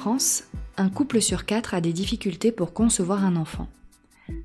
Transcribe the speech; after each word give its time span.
France, 0.00 0.44
un 0.78 0.88
couple 0.88 1.20
sur 1.20 1.44
quatre 1.44 1.74
a 1.74 1.82
des 1.82 1.92
difficultés 1.92 2.52
pour 2.52 2.72
concevoir 2.72 3.22
un 3.22 3.36
enfant. 3.36 3.68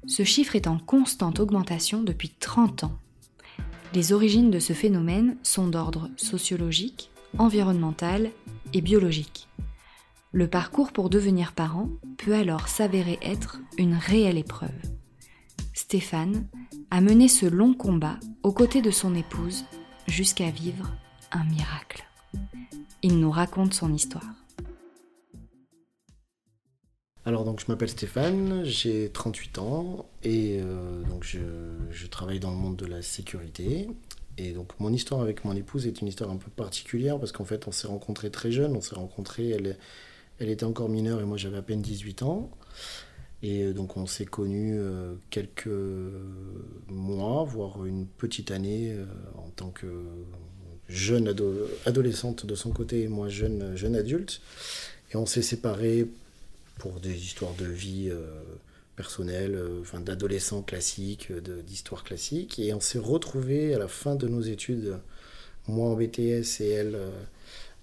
Ce 0.06 0.24
chiffre 0.24 0.58
est 0.58 0.68
en 0.68 0.78
constante 0.78 1.40
augmentation 1.40 2.04
depuis 2.04 2.28
30 2.28 2.84
ans. 2.84 3.00
Les 3.94 4.12
origines 4.12 4.52
de 4.52 4.60
ce 4.60 4.74
phénomène 4.74 5.38
sont 5.44 5.68
d'ordre 5.68 6.10
sociologique, 6.18 7.10
environnemental 7.38 8.32
et 8.74 8.82
biologique. 8.82 9.48
Le 10.34 10.50
parcours 10.50 10.92
pour 10.92 11.10
devenir 11.10 11.54
parent 11.54 11.88
peut 12.18 12.36
alors 12.36 12.68
s'avérer 12.68 13.18
être 13.22 13.62
une 13.78 13.96
réelle 13.96 14.38
épreuve. 14.38 14.82
Stéphane 15.74 16.48
a 16.92 17.00
mené 17.00 17.30
ce 17.30 17.46
long 17.46 17.74
combat 17.74 18.20
aux 18.44 18.52
côtés 18.52 18.82
de 18.82 18.92
son 18.92 19.16
épouse 19.16 19.64
jusqu'à 20.06 20.50
vivre 20.50 20.92
un 21.32 21.46
miracle. 21.46 22.06
Il 23.04 23.22
nous 23.22 23.32
raconte 23.32 23.74
son 23.74 23.94
histoire. 23.94 24.45
Alors 27.28 27.44
donc 27.44 27.60
je 27.60 27.66
m'appelle 27.70 27.90
Stéphane, 27.90 28.64
j'ai 28.66 29.10
38 29.10 29.58
ans 29.58 30.06
et 30.22 30.60
euh, 30.62 31.02
donc 31.10 31.24
je, 31.24 32.06
travaille 32.06 32.40
dans 32.40 32.52
le 32.52 32.58
monde 32.58 32.76
de 32.76 32.86
la 32.86 33.02
sécurité. 33.02 33.88
Et 34.38 34.52
donc 34.52 34.80
mon 34.80 34.94
histoire 34.94 35.22
avec 35.22 35.44
mon 35.44 35.56
épouse 35.56 35.88
est 35.88 36.02
une 36.02 36.08
histoire 36.08 36.30
un 36.30 36.38
peu 36.38 36.52
particulière 36.52 37.18
parce 37.18 37.32
qu'en 37.32 37.44
fait 37.44 37.68
on 37.68 37.72
s'est 37.72 37.88
rencontrés 37.88 38.30
très 38.30 38.52
jeunes, 38.52 38.76
on 38.76 38.82
s'est 38.82 38.94
rencontrés, 38.94 39.50
elle, 39.50 39.76
elle 40.38 40.50
était 40.50 40.66
encore 40.66 40.88
mineure 40.88 41.20
et 41.20 41.26
moi 41.26 41.36
j'avais 41.38 41.58
à 41.58 41.64
peine 41.64 41.82
18 41.82 42.22
ans. 42.22 42.52
Et 43.42 43.64
euh, 43.64 43.74
donc 43.74 43.98
on 43.98 44.06
s'est 44.06 44.26
connus 44.26 44.76
euh, 44.78 45.16
quelques 45.32 45.68
mois, 46.90 47.44
voire 47.44 47.88
une 47.88 48.06
petite 48.06 48.52
année 48.52 48.96
en 49.36 49.50
tant 49.50 49.72
que 49.72 49.88
jeune 50.90 51.34
adolescente 51.88 52.46
de 52.46 52.54
son 52.54 52.70
côté 52.70 53.02
et 53.02 53.08
moi 53.08 53.30
jeune, 53.30 53.76
jeune 53.76 53.96
adulte. 53.96 54.42
Et 55.12 55.16
on 55.16 55.26
s'est 55.26 55.42
séparés 55.42 56.08
pour 56.78 57.00
des 57.00 57.24
histoires 57.24 57.54
de 57.56 57.66
vie 57.66 58.10
euh, 58.10 58.26
personnelle, 58.96 59.56
euh, 59.56 59.82
enfin 59.82 60.00
d'adolescents 60.00 60.62
classiques, 60.62 61.32
d'histoire 61.32 62.04
classique. 62.04 62.60
Et 62.60 62.74
on 62.74 62.80
s'est 62.80 63.00
retrouvés 63.00 63.74
à 63.74 63.80
la 63.80 63.88
fin 63.88 64.16
de 64.16 64.28
nos 64.28 64.42
études, 64.42 64.98
moi 65.68 65.90
en 65.90 65.96
BTS 65.96 66.62
et 66.62 66.70
elle 66.70 66.96
euh, 66.96 67.10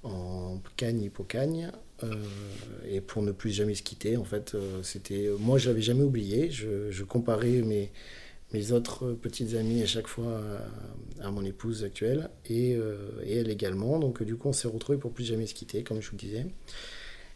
en 0.03 0.61
Cagne, 0.77 1.03
Hippocagne. 1.03 1.71
et 2.89 3.01
pour 3.01 3.23
ne 3.23 3.31
plus 3.31 3.51
jamais 3.51 3.77
se 3.77 3.83
quitter, 3.85 4.17
en 4.17 4.25
fait, 4.25 4.57
c'était. 4.83 5.31
Moi, 5.39 5.59
je 5.59 5.69
l'avais 5.69 5.81
jamais 5.81 6.03
oublié. 6.03 6.51
Je, 6.51 7.05
comparais 7.05 7.63
mes, 7.63 7.93
mes 8.53 8.73
autres 8.73 9.13
petites 9.13 9.55
amies 9.55 9.81
à 9.81 9.87
chaque 9.87 10.09
fois 10.09 10.41
à, 11.21 11.31
mon 11.31 11.45
épouse 11.45 11.85
actuelle 11.85 12.31
et, 12.47 12.73
et, 13.25 13.37
elle 13.37 13.49
également. 13.49 14.01
Donc, 14.01 14.25
du 14.25 14.35
coup, 14.35 14.49
on 14.49 14.53
s'est 14.53 14.67
retrouvés 14.67 14.99
pour 14.99 15.13
plus 15.13 15.23
jamais 15.23 15.47
se 15.47 15.55
quitter, 15.55 15.85
comme 15.85 16.03
je 16.03 16.11
vous 16.11 16.17
disais. 16.17 16.47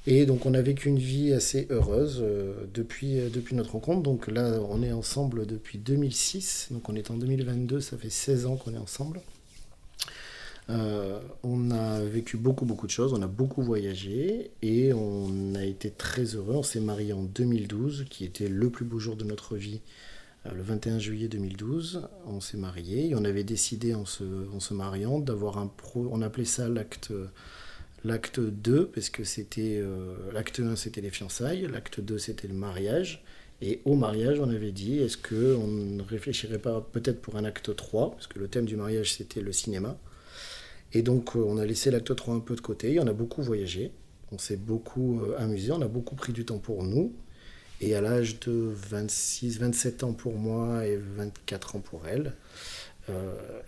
Et 0.09 0.25
donc 0.25 0.47
on 0.47 0.55
a 0.55 0.63
vécu 0.63 0.89
une 0.89 0.99
vie 0.99 1.33
assez 1.33 1.67
heureuse 1.71 2.21
euh, 2.23 2.67
depuis, 2.73 3.19
euh, 3.19 3.29
depuis 3.29 3.57
notre 3.57 3.73
rencontre. 3.73 4.03
Donc 4.03 4.29
là, 4.29 4.61
on 4.69 4.83
est 4.83 4.93
ensemble 4.93 5.47
depuis 5.47 5.79
2006. 5.79 6.69
Donc 6.71 6.89
on 6.89 6.95
est 6.95 7.11
en 7.11 7.17
2022, 7.17 7.81
ça 7.81 7.99
fait 7.99 8.11
16 8.11 8.47
ans 8.47 8.57
qu'on 8.57 8.73
est 8.73 8.79
ensemble. 8.79 9.21
Euh, 10.69 11.21
on 11.43 11.71
a 11.71 12.01
vécu 12.01 12.37
beaucoup, 12.37 12.65
beaucoup 12.65 12.87
de 12.87 12.93
choses, 12.93 13.13
on 13.13 13.23
a 13.23 13.29
beaucoup 13.29 13.63
voyagé 13.63 14.51
et 14.63 14.93
on 14.93 15.55
a 15.55 15.65
été 15.65 15.91
très 15.91 16.25
heureux. 16.37 16.55
On 16.55 16.63
s'est 16.63 16.81
marié 16.81 17.13
en 17.13 17.23
2012, 17.23 18.07
qui 18.09 18.25
était 18.25 18.49
le 18.49 18.71
plus 18.71 18.85
beau 18.85 18.99
jour 18.99 19.17
de 19.17 19.25
notre 19.25 19.57
vie. 19.57 19.81
le 20.45 20.63
21 20.63 21.01
juillet 21.01 21.29
2012, 21.29 22.09
on 22.27 22.41
s'est 22.41 22.57
marié 22.57 23.09
et 23.09 23.15
on 23.17 23.25
avait 23.25 23.45
décidé 23.45 23.95
en 23.95 24.05
se, 24.07 24.25
en 24.55 24.61
se 24.61 24.75
mariant 24.75 25.19
d'avoir 25.19 25.59
un 25.59 25.67
pro, 25.67 26.09
on 26.13 26.23
appelait 26.23 26.45
ça 26.45 26.69
l'acte 26.69 27.13
L'acte 28.07 28.39
2, 28.39 28.87
parce 28.87 29.11
que 29.11 29.25
c'était 29.25 29.81
euh, 29.81 30.15
l'acte 30.33 30.61
1 30.61 30.77
c'était 30.77 31.01
les 31.01 31.11
fiançailles, 31.11 31.67
l'acte 31.67 31.99
2 31.99 32.19
c'était 32.19 32.47
le 32.47 32.55
mariage. 32.55 33.25
Et 33.61 33.81
au 33.85 33.97
mariage, 33.97 34.39
on 34.39 34.49
avait 34.49 34.71
dit, 34.71 35.01
est-ce 35.01 35.17
qu'on 35.17 35.67
ne 35.67 36.03
réfléchirait 36.05 36.61
pas 36.61 36.81
peut-être 36.81 37.21
pour 37.21 37.35
un 37.35 37.45
acte 37.45 37.75
3, 37.75 38.13
parce 38.13 38.29
que 38.29 38.39
le 38.39 38.47
thème 38.47 38.65
du 38.65 38.77
mariage 38.77 39.15
c'était 39.15 39.41
le 39.41 39.51
cinéma. 39.51 39.99
Et 40.93 41.03
donc 41.03 41.35
euh, 41.35 41.41
on 41.41 41.59
a 41.59 41.67
laissé 41.67 41.91
l'acte 41.91 42.15
3 42.15 42.37
un 42.37 42.39
peu 42.39 42.55
de 42.55 42.61
côté, 42.61 43.01
on 43.01 43.09
a 43.09 43.13
beaucoup 43.13 43.43
voyagé, 43.43 43.91
on 44.31 44.39
s'est 44.39 44.57
beaucoup 44.57 45.21
euh, 45.23 45.35
amusé, 45.39 45.73
on 45.73 45.83
a 45.83 45.89
beaucoup 45.89 46.15
pris 46.15 46.33
du 46.33 46.45
temps 46.45 46.61
pour 46.61 46.85
nous. 46.85 47.13
Et 47.81 47.97
à 47.97 48.01
l'âge 48.01 48.39
de 48.39 48.53
26, 48.73 49.59
27 49.59 50.05
ans 50.05 50.13
pour 50.13 50.35
moi 50.35 50.87
et 50.87 50.97
24 50.97 51.75
ans 51.75 51.81
pour 51.81 52.07
elle, 52.07 52.35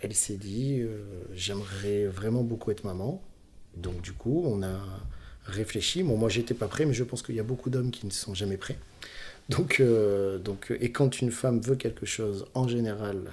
elle 0.01 0.13
s'est 0.13 0.35
dit, 0.35 0.81
j'aimerais 1.31 2.07
vraiment 2.07 2.43
beaucoup 2.43 2.71
être 2.71 2.85
maman. 2.85 3.21
Donc 3.75 4.01
du 4.01 4.13
coup, 4.13 4.43
on 4.45 4.63
a 4.63 4.79
réfléchi. 5.45 6.03
Bon, 6.03 6.17
moi, 6.17 6.29
j'étais 6.29 6.53
pas 6.53 6.67
prêt, 6.67 6.85
mais 6.85 6.93
je 6.93 7.03
pense 7.03 7.21
qu'il 7.21 7.35
y 7.35 7.39
a 7.39 7.43
beaucoup 7.43 7.69
d'hommes 7.69 7.91
qui 7.91 8.05
ne 8.05 8.11
sont 8.11 8.33
jamais 8.33 8.57
prêts. 8.57 8.77
Donc, 9.49 9.79
euh, 9.79 10.37
donc, 10.37 10.71
et 10.79 10.91
quand 10.91 11.21
une 11.21 11.31
femme 11.31 11.59
veut 11.59 11.75
quelque 11.75 12.05
chose, 12.05 12.45
en 12.53 12.67
général, 12.67 13.31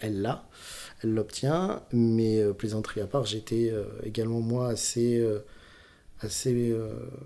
elle 0.00 0.20
l'a, 0.20 0.44
elle 1.02 1.14
l'obtient. 1.14 1.82
Mais 1.92 2.40
euh, 2.40 2.52
plaisanterie 2.52 3.00
à 3.00 3.06
part, 3.06 3.24
j'étais 3.24 3.70
euh, 3.72 3.84
également 4.04 4.40
moi 4.40 4.68
assez, 4.68 5.24
assez 6.20 6.74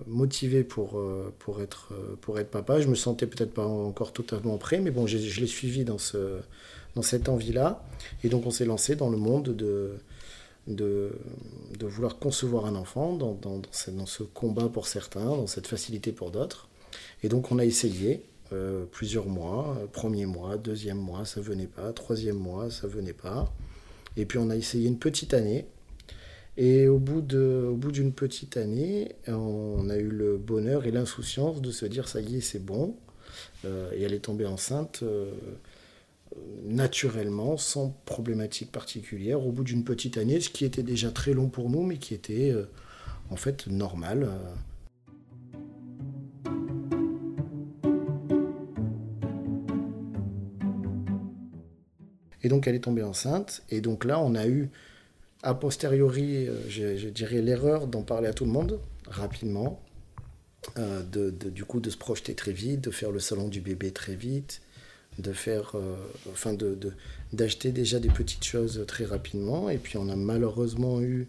motivé 0.06 0.62
pour, 0.62 1.02
pour, 1.38 1.62
être, 1.62 1.94
pour 2.20 2.38
être 2.38 2.50
papa. 2.50 2.80
Je 2.80 2.88
me 2.88 2.94
sentais 2.94 3.26
peut-être 3.26 3.54
pas 3.54 3.66
encore 3.66 4.12
totalement 4.12 4.58
prêt, 4.58 4.80
mais 4.80 4.90
bon, 4.90 5.06
je, 5.06 5.18
je 5.18 5.40
l'ai 5.40 5.46
suivi 5.46 5.84
dans, 5.84 5.98
ce, 5.98 6.38
dans 6.94 7.02
cette 7.02 7.28
envie-là. 7.28 7.82
Et 8.22 8.28
donc, 8.28 8.46
on 8.46 8.50
s'est 8.50 8.66
lancé 8.66 8.94
dans 8.94 9.08
le 9.08 9.16
monde 9.16 9.56
de 9.56 9.94
de, 10.66 11.12
vouloir 11.80 12.18
concevoir 12.18 12.66
un 12.66 12.74
enfant 12.74 13.12
dans, 13.14 13.62
ce, 14.06 14.22
combat 14.22 14.68
pour 14.68 14.86
certains, 14.86 15.24
dans 15.24 15.46
cette 15.46 15.66
facilité 15.66 16.12
pour 16.12 16.30
d'autres. 16.30 16.68
Et 17.22 17.28
donc 17.28 17.52
on 17.52 17.58
a 17.58 17.64
essayé 17.64 18.22
euh, 18.52 18.84
plusieurs 18.90 19.26
mois, 19.26 19.76
euh, 19.78 19.86
premier 19.86 20.26
mois, 20.26 20.56
deuxième 20.56 20.98
mois, 20.98 21.24
ça 21.24 21.40
venait 21.40 21.66
pas, 21.66 21.92
troisième 21.92 22.36
mois, 22.36 22.70
ça 22.70 22.86
venait 22.86 23.12
pas. 23.12 23.52
Et 24.16 24.26
puis 24.26 24.38
on 24.38 24.50
a 24.50 24.56
essayé 24.56 24.88
une 24.88 24.98
petite 24.98 25.34
année. 25.34 25.66
Et 26.56 26.86
au 26.86 26.98
bout, 26.98 27.20
de, 27.20 27.68
au 27.68 27.74
bout 27.74 27.90
d'une 27.90 28.12
petite 28.12 28.56
année, 28.56 29.16
on 29.26 29.90
a 29.90 29.96
eu 29.96 30.08
le 30.08 30.36
bonheur 30.36 30.84
et 30.84 30.92
l'insouciance 30.92 31.60
de 31.60 31.72
se 31.72 31.84
dire 31.84 32.06
ça 32.06 32.20
y 32.20 32.36
est, 32.36 32.40
c'est 32.40 32.64
bon. 32.64 32.96
Euh, 33.64 33.90
et 33.92 34.02
elle 34.02 34.14
est 34.14 34.20
tombée 34.20 34.46
enceinte 34.46 35.02
naturellement, 36.64 37.56
sans 37.56 37.90
problématique 38.04 38.72
particulière, 38.72 39.46
au 39.46 39.52
bout 39.52 39.64
d'une 39.64 39.84
petite 39.84 40.16
année, 40.16 40.40
ce 40.40 40.48
qui 40.48 40.64
était 40.64 40.82
déjà 40.82 41.10
très 41.10 41.32
long 41.32 41.48
pour 41.48 41.70
nous, 41.70 41.82
mais 41.82 41.98
qui 41.98 42.14
était 42.14 42.50
euh, 42.50 42.64
en 43.30 43.36
fait 43.36 43.66
normal. 43.66 44.28
Euh. 44.28 44.54
Et 52.42 52.48
donc 52.48 52.66
elle 52.66 52.74
est 52.74 52.80
tombée 52.80 53.02
enceinte, 53.02 53.62
et 53.70 53.80
donc 53.80 54.04
là 54.04 54.20
on 54.20 54.34
a 54.34 54.46
eu, 54.46 54.70
a 55.42 55.54
posteriori, 55.54 56.46
euh, 56.46 56.58
je, 56.68 57.08
dirais 57.08 57.40
l'erreur 57.40 57.86
d'en 57.86 58.02
parler 58.02 58.28
à 58.28 58.32
tout 58.32 58.44
le 58.44 58.50
monde, 58.50 58.80
rapidement, 59.06 59.80
de, 60.76 61.30
du 61.30 61.66
coup 61.66 61.78
de 61.78 61.90
se 61.90 61.96
projeter 61.98 62.34
très 62.34 62.52
vite, 62.52 62.80
de 62.80 62.90
faire 62.90 63.10
le 63.10 63.20
salon 63.20 63.48
du 63.48 63.60
bébé 63.60 63.92
très 63.92 64.14
vite, 64.14 64.62
de 65.18 65.32
faire, 65.32 65.72
euh, 65.74 65.96
enfin 66.32 66.52
de, 66.52 66.76
d'acheter 67.32 67.72
déjà 67.72 68.00
des 68.00 68.08
petites 68.08 68.44
choses 68.44 68.84
très 68.86 69.04
rapidement. 69.04 69.70
Et 69.70 69.78
puis 69.78 69.96
on 69.96 70.08
a 70.08 70.16
malheureusement 70.16 71.00
eu 71.00 71.28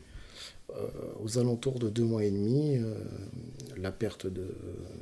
euh, 0.71 0.87
aux 1.23 1.37
alentours 1.37 1.79
de 1.79 1.89
deux 1.89 2.03
mois 2.03 2.23
et 2.23 2.31
demi 2.31 2.77
euh, 2.77 2.95
la 3.77 3.91
perte 3.91 4.27
de, 4.27 4.47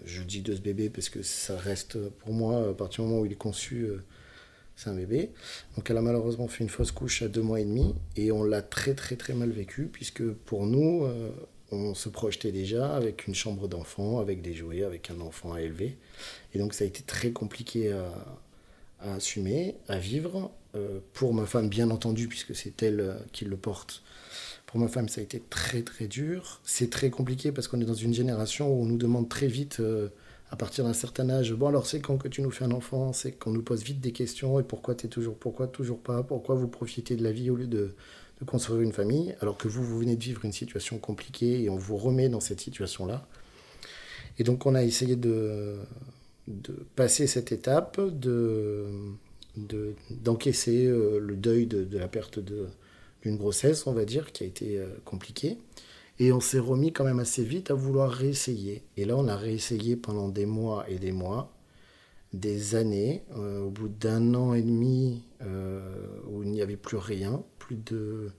je 0.06 0.22
dis 0.24 0.42
de 0.42 0.56
ce 0.56 0.62
bébé 0.62 0.90
parce 0.90 1.10
que 1.10 1.24
ça 1.24 1.58
reste 1.58 1.98
pour 2.10 2.34
moi 2.34 2.70
à 2.70 2.74
partir 2.74 3.04
du 3.04 3.10
moment 3.10 3.22
où 3.22 3.26
il 3.26 3.32
est 3.32 3.36
conçu. 3.36 3.88
c'est 4.76 4.90
un 4.90 4.96
bébé. 4.96 5.32
Donc 5.76 5.90
elle 5.90 5.98
a 5.98 6.02
malheureusement 6.02 6.48
fait 6.48 6.64
une 6.64 6.70
fausse 6.70 6.92
couche 6.92 7.22
à 7.22 7.28
deux 7.28 7.42
mois 7.42 7.62
et 7.62 7.66
demi 7.66 7.96
et 8.18 8.32
on 8.32 8.44
l'a 8.44 8.62
très 8.62 8.94
très 8.94 9.16
très 9.16 9.34
mal 9.34 9.52
vécu 9.52 9.90
puisque 9.92 10.24
pour 10.24 10.66
nous, 10.66 11.08
on 11.72 11.94
se 11.96 12.10
projetait 12.10 12.52
déjà 12.52 12.94
avec 12.94 13.28
une 13.28 13.36
chambre 13.36 13.68
d'enfant, 13.68 14.20
avec 14.20 14.42
des 14.42 14.54
jouets, 14.54 14.84
avec 14.84 15.10
un 15.12 15.22
enfant 15.22 15.54
à 15.54 15.62
élever. 15.62 15.98
Et 16.54 16.60
donc 16.60 16.74
ça 16.74 16.84
a 16.84 16.88
été 16.88 17.04
très 17.04 17.32
compliqué 17.32 17.94
à, 17.94 18.12
à 19.04 19.16
assumer, 19.16 19.76
à 19.88 19.98
vivre. 19.98 20.52
pour 21.14 21.34
ma 21.34 21.46
femme, 21.46 21.70
bien 21.70 21.92
entendu, 21.92 22.28
puisque 22.28 22.56
c'est 22.56 22.82
elle 22.82 23.18
qui 23.32 23.46
le 23.46 23.58
porte. 23.58 24.02
Pour 24.66 24.80
ma 24.80 24.88
femme, 24.88 25.08
ça 25.08 25.22
a 25.22 25.24
été 25.24 25.42
très 25.50 25.84
très 25.84 26.08
dur. 26.08 26.62
C'est 26.64 26.90
très 26.90 27.12
compliqué 27.12 27.52
parce 27.52 27.68
qu'on 27.68 27.80
est 27.80 27.86
dans 27.86 27.94
une 27.94 28.14
génération 28.14 28.74
où 28.74 28.82
on 28.82 28.86
nous 28.86 28.98
demande 28.98 29.30
très 29.30 29.48
vite 29.48 29.82
à 30.54 30.56
partir 30.56 30.84
d'un 30.84 30.94
certain 30.94 31.32
âge, 31.32 31.52
bon 31.54 31.66
alors 31.66 31.88
c'est 31.88 32.00
quand 32.00 32.20
que 32.20 32.28
tu 32.28 32.44
nous 32.44 32.52
fais 32.52 32.64
un 32.64 32.74
enfant, 32.74 33.12
c'est 33.12 33.32
qu'on 33.32 33.50
nous 33.50 33.64
pose 33.64 33.82
vite 33.82 34.00
des 34.00 34.12
questions 34.12 34.60
et 34.60 34.64
pourquoi 34.64 34.94
tu 34.94 35.08
es 35.08 35.10
toujours, 35.10 35.36
pourquoi 35.36 35.66
toujours 35.66 35.98
pas, 35.98 36.22
pourquoi 36.22 36.54
vous 36.54 36.68
profitez 36.68 37.16
de 37.16 37.24
la 37.24 37.32
vie 37.32 37.50
au 37.50 37.56
lieu 37.56 37.66
de, 37.66 37.96
de 38.40 38.46
construire 38.46 38.82
une 38.82 38.92
famille, 38.92 39.36
alors 39.42 39.58
que 39.58 39.68
vous, 39.68 39.84
vous 39.84 39.98
venez 39.98 40.16
de 40.16 40.24
vivre 40.24 40.46
une 40.46 40.52
situation 40.52 41.00
compliquée 41.00 41.64
et 41.64 41.72
on 41.72 41.76
vous 41.76 41.98
remet 41.98 42.30
dans 42.30 42.40
cette 42.40 42.62
situation-là. 42.62 43.26
Et 44.38 44.44
donc 44.44 44.68
on 44.68 44.76
a 44.76 44.84
essayé 44.84 45.16
de, 45.16 45.78
de 46.48 46.74
passer 46.96 47.28
cette 47.28 47.52
étape, 47.52 48.00
de, 48.02 48.88
d'encaisser 50.10 50.86
euh, 50.86 51.20
le 51.20 51.36
deuil 51.36 51.68
de, 51.68 51.84
de 51.84 51.98
la 51.98 52.08
perte 52.08 52.40
d'une 52.40 53.38
grossesse, 53.38 53.88
on 53.88 53.94
va 53.94 54.06
dire, 54.06 54.32
qui 54.32 54.44
a 54.44 54.48
été 54.48 54.78
euh, 54.78 54.88
compliquée. 55.06 55.58
Et 56.20 56.32
on 56.32 56.40
s'est 56.40 56.60
remis 56.60 56.94
quand 56.94 57.04
même 57.04 57.20
assez 57.20 57.44
vite 57.44 57.72
à 57.72 57.74
vouloir 57.74 58.12
réessayer. 58.12 58.84
Et 58.98 59.06
là, 59.06 59.18
on 59.18 59.28
a 59.28 59.36
réessayé 59.36 59.96
pendant 59.96 60.30
des 60.30 60.46
mois 60.46 60.86
et 60.88 61.00
des 61.00 61.12
mois, 61.12 61.52
des 62.34 62.76
années. 62.76 63.24
Euh, 63.36 63.62
au 63.62 63.70
bout 63.70 63.88
d'un 63.88 64.34
an 64.36 64.54
et 64.54 64.62
demi, 64.62 65.24
euh, 65.42 65.82
où 66.28 66.44
il 66.44 66.52
n'y 66.52 66.62
avait 66.62 66.78
plus 66.78 66.98
rien, 66.98 67.44
plus 67.58 67.78
de, 67.78 68.30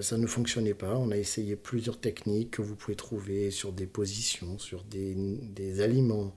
ça 0.00 0.18
ne 0.18 0.26
fonctionnait 0.26 0.74
pas. 0.74 0.96
On 0.96 1.10
a 1.10 1.16
essayé 1.16 1.56
plusieurs 1.56 1.98
techniques 1.98 2.52
que 2.52 2.62
vous 2.62 2.76
pouvez 2.76 2.96
trouver 2.96 3.50
sur 3.50 3.72
des 3.72 3.86
positions, 3.86 4.58
sur 4.58 4.84
des, 4.84 5.14
des 5.14 5.80
aliments, 5.80 6.34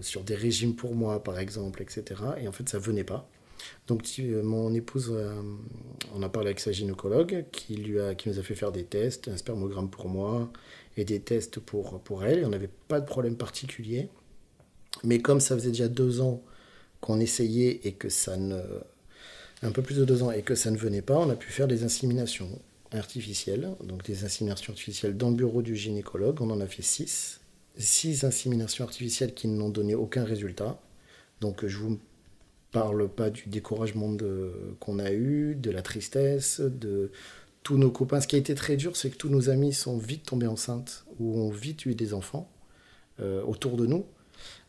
sur 0.00 0.22
des 0.24 0.34
régimes 0.34 0.74
pour 0.74 0.94
moi, 0.94 1.22
par 1.22 1.38
exemple, 1.38 1.82
etc. 1.82 2.20
Et 2.40 2.48
en 2.48 2.52
fait, 2.52 2.68
ça 2.68 2.78
venait 2.78 3.04
pas. 3.04 3.28
Donc 3.86 4.04
euh, 4.18 4.42
mon 4.42 4.72
épouse, 4.74 5.10
euh, 5.12 5.40
on 6.14 6.22
a 6.22 6.28
parlé 6.28 6.48
avec 6.48 6.60
sa 6.60 6.72
gynécologue 6.72 7.44
qui, 7.52 7.76
lui 7.76 8.00
a, 8.00 8.14
qui 8.14 8.28
nous 8.28 8.38
a 8.38 8.42
fait 8.42 8.54
faire 8.54 8.72
des 8.72 8.84
tests, 8.84 9.28
un 9.28 9.36
spermogramme 9.36 9.90
pour 9.90 10.08
moi 10.08 10.50
et 10.96 11.04
des 11.04 11.20
tests 11.20 11.60
pour, 11.60 12.00
pour 12.00 12.24
elle. 12.24 12.44
on 12.44 12.48
n'avait 12.48 12.70
pas 12.88 13.00
de 13.00 13.06
problème 13.06 13.36
particulier. 13.36 14.08
Mais 15.04 15.20
comme 15.20 15.40
ça 15.40 15.56
faisait 15.56 15.70
déjà 15.70 15.88
deux 15.88 16.20
ans 16.20 16.42
qu'on 17.00 17.18
essayait 17.20 17.80
et 17.84 17.92
que 17.92 18.08
ça 18.08 18.36
ne... 18.36 18.60
Un 19.64 19.70
peu 19.70 19.80
plus 19.80 19.96
de 19.96 20.04
deux 20.04 20.24
ans 20.24 20.32
et 20.32 20.42
que 20.42 20.56
ça 20.56 20.72
ne 20.72 20.76
venait 20.76 21.02
pas, 21.02 21.16
on 21.16 21.30
a 21.30 21.36
pu 21.36 21.52
faire 21.52 21.68
des 21.68 21.84
inséminations 21.84 22.60
artificielles. 22.90 23.70
Donc 23.84 24.04
des 24.04 24.24
inséminations 24.24 24.72
artificielles 24.72 25.16
dans 25.16 25.30
le 25.30 25.36
bureau 25.36 25.62
du 25.62 25.76
gynécologue. 25.76 26.40
On 26.40 26.50
en 26.50 26.60
a 26.60 26.66
fait 26.66 26.82
six. 26.82 27.40
Six 27.76 28.24
inséminations 28.24 28.84
artificielles 28.84 29.34
qui 29.34 29.48
n'ont 29.48 29.70
donné 29.70 29.94
aucun 29.94 30.24
résultat. 30.24 30.80
Donc 31.40 31.66
je 31.66 31.78
vous 31.78 31.98
parle 32.70 33.08
pas 33.08 33.30
du 33.30 33.48
découragement 33.48 34.16
qu'on 34.80 34.98
a 34.98 35.12
eu, 35.12 35.54
de 35.54 35.70
la 35.70 35.82
tristesse, 35.82 36.60
de 36.60 37.10
tous 37.62 37.76
nos 37.76 37.90
copains. 37.90 38.20
Ce 38.20 38.26
qui 38.26 38.36
a 38.36 38.38
été 38.38 38.54
très 38.54 38.76
dur, 38.76 38.96
c'est 38.96 39.10
que 39.10 39.16
tous 39.16 39.28
nos 39.28 39.50
amis 39.50 39.72
sont 39.72 39.98
vite 39.98 40.24
tombés 40.24 40.46
enceintes 40.46 41.04
ou 41.18 41.38
ont 41.38 41.50
vite 41.50 41.86
eu 41.86 41.94
des 41.94 42.14
enfants 42.14 42.50
euh, 43.20 43.42
autour 43.44 43.76
de 43.76 43.86
nous, 43.86 44.04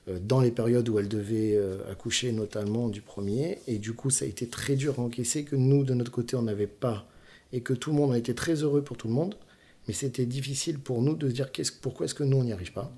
euh, 0.08 0.20
dans 0.20 0.42
les 0.42 0.52
périodes 0.52 0.88
où 0.90 1.00
elles 1.00 1.08
devaient 1.08 1.56
euh, 1.56 1.90
accoucher, 1.92 2.32
notamment 2.32 2.90
du 2.90 3.02
premier. 3.02 3.60
Et 3.68 3.80
du 3.80 3.94
coup, 3.94 4.10
ça 4.10 4.26
a 4.26 4.28
été 4.28 4.48
très 4.48 4.76
dur 4.76 5.00
à 5.00 5.02
encaisser 5.02 5.44
que 5.44 5.56
nous, 5.56 5.84
de 5.84 5.94
notre 5.94 6.12
côté, 6.12 6.36
on 6.36 6.44
n'avait 6.44 6.68
pas. 6.68 7.08
Et 7.52 7.62
que 7.62 7.74
tout 7.74 7.92
le 7.92 7.98
monde 7.98 8.14
a 8.14 8.18
été 8.18 8.36
très 8.36 8.64
heureux 8.64 8.84
pour 8.84 8.98
tout 8.98 9.08
le 9.08 9.14
monde. 9.14 9.36
Mais 9.88 9.94
c'était 9.94 10.26
difficile 10.26 10.80
pour 10.80 11.02
nous 11.02 11.16
de 11.16 11.28
se 11.28 11.34
dire 11.34 11.52
pourquoi 11.82 12.06
est-ce 12.06 12.16
que 12.16 12.24
nous, 12.24 12.38
on 12.38 12.44
n'y 12.44 12.54
arrive 12.54 12.74
pas. 12.74 12.96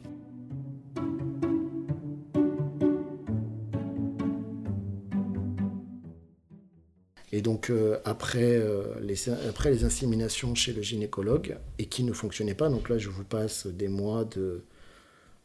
Et 7.31 7.41
donc 7.41 7.69
euh, 7.69 7.99
après, 8.05 8.55
euh, 8.55 8.97
les, 9.01 9.29
après 9.29 9.69
les 9.69 9.83
inséminations 9.83 10.55
chez 10.55 10.71
le 10.71 10.81
gynécologue, 10.81 11.57
et 11.79 11.85
qui 11.87 12.03
ne 12.03 12.13
fonctionnaient 12.13 12.53
pas, 12.53 12.69
donc 12.69 12.87
là 12.87 12.97
je 12.97 13.09
vous 13.09 13.25
passe 13.25 13.67
des 13.67 13.89
mois 13.89 14.23
de, 14.23 14.63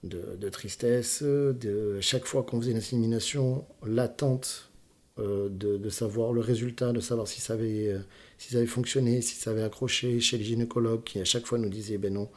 de, 0.04 0.48
tristesse, 0.50 1.24
de 1.24 1.98
chaque 2.00 2.26
fois 2.26 2.44
qu'on 2.44 2.60
faisait 2.60 2.70
une 2.70 2.76
insémination, 2.76 3.64
l'attente 3.84 4.69
euh, 5.18 5.48
de, 5.50 5.88
savoir 5.90 6.32
le 6.32 6.40
résultat, 6.40 6.92
de 6.92 7.00
savoir 7.00 7.28
si 7.28 7.40
ça, 7.40 7.54
avait, 7.54 7.94
si 8.38 8.52
ça 8.52 8.58
avait 8.58 8.66
fonctionné, 8.66 9.22
si 9.22 9.34
ça 9.34 9.50
avait 9.50 9.62
accroché 9.62 10.20
chez 10.20 10.38
les 10.38 10.44
gynécologues, 10.44 11.04
qui 11.04 11.20
à 11.20 11.24
chaque 11.24 11.46
fois 11.46 11.58
nous 11.58 11.68
disaient, 11.68 11.98
ben 11.98 12.12
non, 12.12 12.28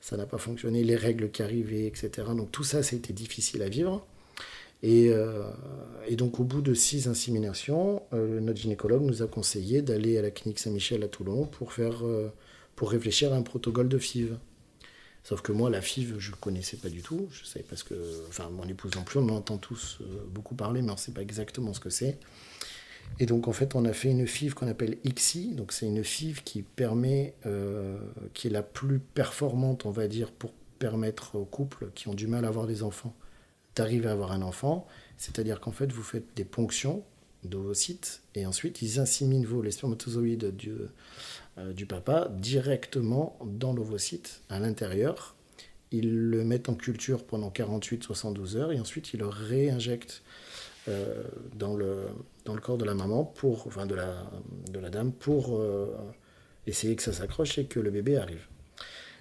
ça 0.00 0.16
n'a 0.16 0.26
pas 0.26 0.38
fonctionné, 0.38 0.84
les 0.84 0.96
règles 0.96 1.30
qui 1.30 1.42
arrivaient, 1.42 1.86
etc. 1.86 2.10
Donc 2.36 2.52
tout 2.52 2.64
ça, 2.64 2.82
c'était 2.82 3.12
difficile 3.12 3.62
à 3.62 3.68
vivre. 3.68 4.06
Euh, 4.84 5.50
et, 6.08 6.16
donc, 6.16 6.40
au 6.40 6.44
bout 6.44 6.60
de 6.60 6.74
six 6.74 7.06
inséminations, 7.08 8.02
euh, 8.12 8.40
notre 8.40 8.60
gynécologue 8.60 9.02
nous 9.02 9.22
a 9.22 9.26
conseillé 9.26 9.82
d'aller 9.82 10.18
à 10.18 10.22
la 10.22 10.30
clinique 10.30 10.58
Saint-Michel 10.58 11.02
à 11.04 11.08
Toulon 11.08 11.46
pour, 11.46 11.72
faire, 11.72 12.04
euh, 12.04 12.32
pour 12.74 12.90
réfléchir 12.90 13.32
à 13.32 13.36
un 13.36 13.42
protocole 13.42 13.88
de 13.88 13.98
FIV. 13.98 14.36
Sauf 15.24 15.40
que 15.40 15.52
moi, 15.52 15.70
la 15.70 15.80
FIV, 15.80 16.18
je 16.18 16.30
ne 16.30 16.36
connaissais 16.36 16.76
pas 16.76 16.88
du 16.88 17.02
tout. 17.02 17.28
Je 17.30 17.44
savais 17.44 17.64
parce 17.68 17.82
que, 17.82 17.94
enfin, 18.28 18.50
mon 18.50 18.64
épouse 18.64 18.94
non 18.96 19.04
plus, 19.04 19.20
on 19.20 19.28
en 19.28 19.36
entend 19.36 19.56
tous 19.56 19.98
beaucoup 20.28 20.54
parler, 20.54 20.82
mais 20.82 20.90
on 20.90 20.94
ne 20.94 20.98
sait 20.98 21.12
pas 21.12 21.22
exactement 21.22 21.72
ce 21.72 21.80
que 21.80 21.90
c'est. 21.90 22.18
Et 23.20 23.26
donc, 23.26 23.46
en 23.46 23.52
fait, 23.52 23.74
on 23.74 23.84
a 23.84 23.92
fait 23.92 24.10
une 24.10 24.26
FIV 24.26 24.54
qu'on 24.54 24.68
appelle 24.68 24.98
ICSI. 25.04 25.54
Donc, 25.54 25.72
c'est 25.72 25.86
une 25.86 26.02
FIV 26.02 26.42
qui 26.42 26.62
permet, 26.62 27.34
qui 28.34 28.48
est 28.48 28.50
la 28.50 28.62
plus 28.62 28.98
performante, 28.98 29.86
on 29.86 29.90
va 29.90 30.08
dire, 30.08 30.32
pour 30.32 30.52
permettre 30.80 31.36
aux 31.36 31.44
couples 31.44 31.90
qui 31.94 32.08
ont 32.08 32.14
du 32.14 32.26
mal 32.26 32.44
à 32.44 32.48
avoir 32.48 32.66
des 32.66 32.82
enfants 32.82 33.14
d'arriver 33.74 34.08
à 34.08 34.12
avoir 34.12 34.32
un 34.32 34.42
enfant. 34.42 34.86
C'est-à-dire 35.16 35.60
qu'en 35.60 35.72
fait, 35.72 35.92
vous 35.92 36.02
faites 36.02 36.26
des 36.36 36.44
ponctions 36.44 37.04
d'ovocytes 37.44 38.22
et 38.36 38.46
ensuite 38.46 38.82
ils 38.82 39.00
inséminent 39.00 39.44
vos, 39.44 39.68
spermatozoïdes 39.68 40.54
du, 40.54 40.70
euh, 40.70 40.92
du 41.74 41.86
papa 41.86 42.30
directement 42.38 43.38
dans 43.44 43.72
l'ovocyte 43.72 44.42
à 44.48 44.58
l'intérieur. 44.58 45.34
Ils 45.90 46.30
le 46.30 46.44
mettent 46.44 46.70
en 46.70 46.74
culture 46.74 47.24
pendant 47.24 47.50
48-72 47.50 48.56
heures 48.56 48.72
et 48.72 48.80
ensuite 48.80 49.12
ils 49.12 49.20
le 49.20 49.28
réinjectent 49.28 50.22
euh, 50.88 51.22
dans, 51.54 51.76
le, 51.76 52.08
dans 52.44 52.54
le 52.54 52.60
corps 52.60 52.76
de 52.76 52.84
la 52.84 52.94
maman, 52.94 53.24
pour, 53.24 53.68
enfin 53.68 53.86
de 53.86 53.94
la, 53.94 54.28
de 54.68 54.80
la 54.80 54.90
dame, 54.90 55.12
pour 55.12 55.60
euh, 55.60 55.86
essayer 56.66 56.96
que 56.96 57.02
ça 57.04 57.12
s'accroche 57.12 57.56
et 57.58 57.66
que 57.66 57.78
le 57.78 57.90
bébé 57.90 58.16
arrive. 58.16 58.48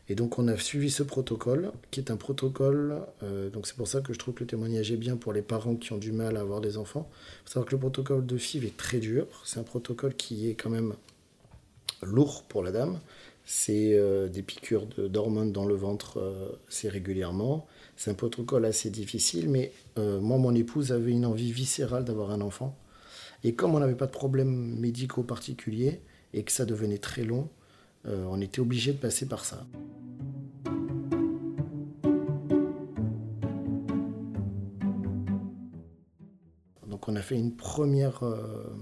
Et 0.10 0.16
donc 0.16 0.39
on 0.39 0.48
a 0.48 0.57
suivi 0.57 0.89
ce 0.89 1.04
protocole, 1.04 1.72
qui 1.92 2.00
est 2.00 2.10
un 2.10 2.18
protocole, 2.18 3.01
euh, 3.22 3.51
donc 3.51 3.68
c'est 3.68 3.75
pour 3.75 3.88
ça 3.88 4.01
que 4.01 4.12
je 4.12 4.18
trouve 4.18 4.34
que 4.34 4.39
le 4.39 4.48
témoignage 4.48 4.92
est 4.92 4.98
bien 4.98 5.18
pour 5.18 5.34
les 5.34 5.44
parents 5.44 5.75
qui 5.75 5.94
ont 5.94 6.00
du 6.00 6.12
mal 6.12 6.36
à 6.36 6.39
avoir 6.39 6.62
des 6.62 6.77
enfants. 6.77 7.07
Il 7.12 7.44
faut 7.44 7.54
savoir 7.54 7.66
que 7.68 7.75
le 7.75 7.80
protocole 7.80 8.25
de 8.25 8.38
FIV 8.38 8.66
est 8.66 8.77
très 8.77 8.98
dur, 8.98 9.27
c'est 9.45 9.60
un 9.60 9.63
protocole 9.63 10.16
qui 10.16 10.50
est 10.50 10.56
quand 10.56 10.72
même 10.72 10.95
lourd 12.01 12.44
pour 12.44 12.63
la 12.63 12.71
dame. 12.71 13.00
C'est 13.44 13.94
euh, 13.95 14.27
des 14.27 14.44
piqûres 14.44 14.88
d'hormones 14.98 15.51
dans 15.51 15.65
le 15.65 15.75
ventre 15.75 16.18
euh, 16.19 16.50
assez 16.68 16.89
régulièrement. 16.89 17.68
C'est 17.95 18.12
un 18.12 18.15
protocole 18.15 18.65
assez 18.65 18.89
difficile, 18.89 19.50
mais 19.50 19.72
moi, 19.98 20.38
mon 20.38 20.55
épouse 20.55 20.91
avait 20.91 21.12
une 21.12 21.25
envie 21.25 21.51
viscérale 21.51 22.03
d'avoir 22.03 22.31
un 22.31 22.41
enfant. 22.41 22.75
Et 23.43 23.53
comme 23.53 23.75
on 23.75 23.79
n'avait 23.79 23.96
pas 23.96 24.08
de 24.08 24.12
problèmes 24.12 24.79
médicaux 24.79 25.24
particuliers 25.24 26.01
et 26.34 26.43
que 26.43 26.51
ça 26.51 26.65
devenait 26.65 26.98
très 26.98 27.24
long, 27.24 27.50
on 28.05 28.41
était 28.41 28.60
obligé 28.60 28.93
de 28.93 28.98
passer 28.98 29.27
par 29.27 29.46
ça. 29.46 29.67
on 37.12 37.15
a 37.17 37.22
fait 37.22 37.36
une 37.36 37.55
première 37.55 38.24
euh, 38.24 38.74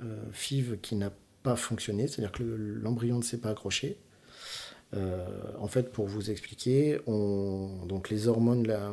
euh, 0.00 0.24
FIV 0.32 0.78
qui 0.80 0.96
n'a 0.96 1.12
pas 1.44 1.54
fonctionné, 1.54 2.08
c'est-à-dire 2.08 2.32
que 2.32 2.42
l'embryon 2.42 3.18
ne 3.18 3.22
s'est 3.22 3.38
pas 3.38 3.50
accroché. 3.50 3.96
Euh, 4.94 5.24
en 5.60 5.68
fait, 5.68 5.92
pour 5.92 6.06
vous 6.06 6.30
expliquer, 6.30 6.98
on, 7.06 7.86
donc 7.86 8.10
les 8.10 8.26
hormones, 8.26 8.66
là, 8.66 8.92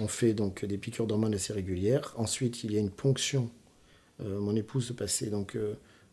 on 0.00 0.08
fait 0.08 0.34
donc 0.34 0.64
des 0.64 0.78
piqûres 0.78 1.06
d'hormones 1.06 1.34
assez 1.34 1.52
régulières. 1.52 2.14
Ensuite, 2.16 2.64
il 2.64 2.72
y 2.72 2.76
a 2.76 2.80
une 2.80 2.90
ponction. 2.90 3.48
mon 4.18 4.56
épouse 4.56 4.86
se 4.88 4.92
passait 4.92 5.30
donc 5.30 5.56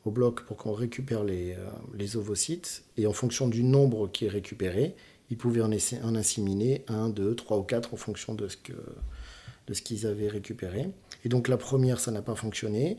au 0.05 0.11
bloc 0.11 0.43
pour 0.43 0.57
qu'on 0.57 0.73
récupère 0.73 1.23
les, 1.23 2.15
ovocytes. 2.15 2.83
Et 2.97 3.07
en 3.07 3.13
fonction 3.13 3.47
du 3.47 3.63
nombre 3.63 4.09
qui 4.11 4.25
est 4.25 4.29
récupéré, 4.29 4.95
ils 5.29 5.37
pouvaient 5.37 5.61
en, 5.61 5.71
en 5.71 6.15
inséminer 6.15 6.83
un, 6.87 7.09
deux, 7.09 7.35
trois 7.35 7.57
ou 7.57 7.63
quatre 7.63 7.93
en 7.93 7.97
fonction 7.97 8.35
de 8.35 8.47
ce 8.47 9.81
qu'ils 9.81 10.07
avaient 10.07 10.29
récupéré. 10.29 10.89
Et 11.23 11.29
donc 11.29 11.47
la 11.47 11.57
première, 11.57 11.99
ça 11.99 12.11
n'a 12.11 12.21
pas 12.21 12.35
fonctionné. 12.35 12.97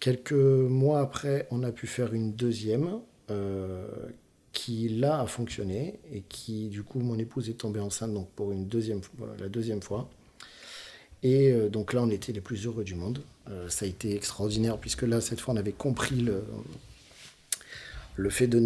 Quelques 0.00 0.32
mois 0.32 1.00
après, 1.00 1.48
on 1.50 1.62
a 1.62 1.72
pu 1.72 1.86
faire 1.86 2.14
une 2.14 2.32
deuxième 2.32 3.00
euh, 3.30 3.86
qui 4.52 4.88
là 4.88 5.20
a 5.20 5.26
fonctionné 5.26 5.98
et 6.12 6.22
qui 6.28 6.68
du 6.68 6.82
coup 6.82 7.00
mon 7.00 7.18
épouse 7.18 7.50
est 7.50 7.58
tombée 7.58 7.80
enceinte 7.80 8.14
donc 8.14 8.28
pour 8.30 8.50
une 8.50 8.66
deuxième 8.66 9.00
la 9.38 9.48
deuxième 9.48 9.82
fois. 9.82 10.08
Et 11.22 11.52
euh, 11.52 11.68
donc 11.68 11.92
là 11.92 12.02
on 12.02 12.10
était 12.10 12.32
les 12.32 12.40
plus 12.40 12.64
heureux 12.66 12.84
du 12.84 12.94
monde. 12.94 13.20
Euh, 13.50 13.68
ça 13.68 13.84
a 13.86 13.88
été 13.88 14.14
extraordinaire 14.14 14.78
puisque 14.78 15.02
là 15.02 15.20
cette 15.20 15.40
fois 15.40 15.54
on 15.54 15.56
avait 15.56 15.72
compris 15.72 16.24
le, 18.16 18.30
fait 18.30 18.46
de, 18.46 18.58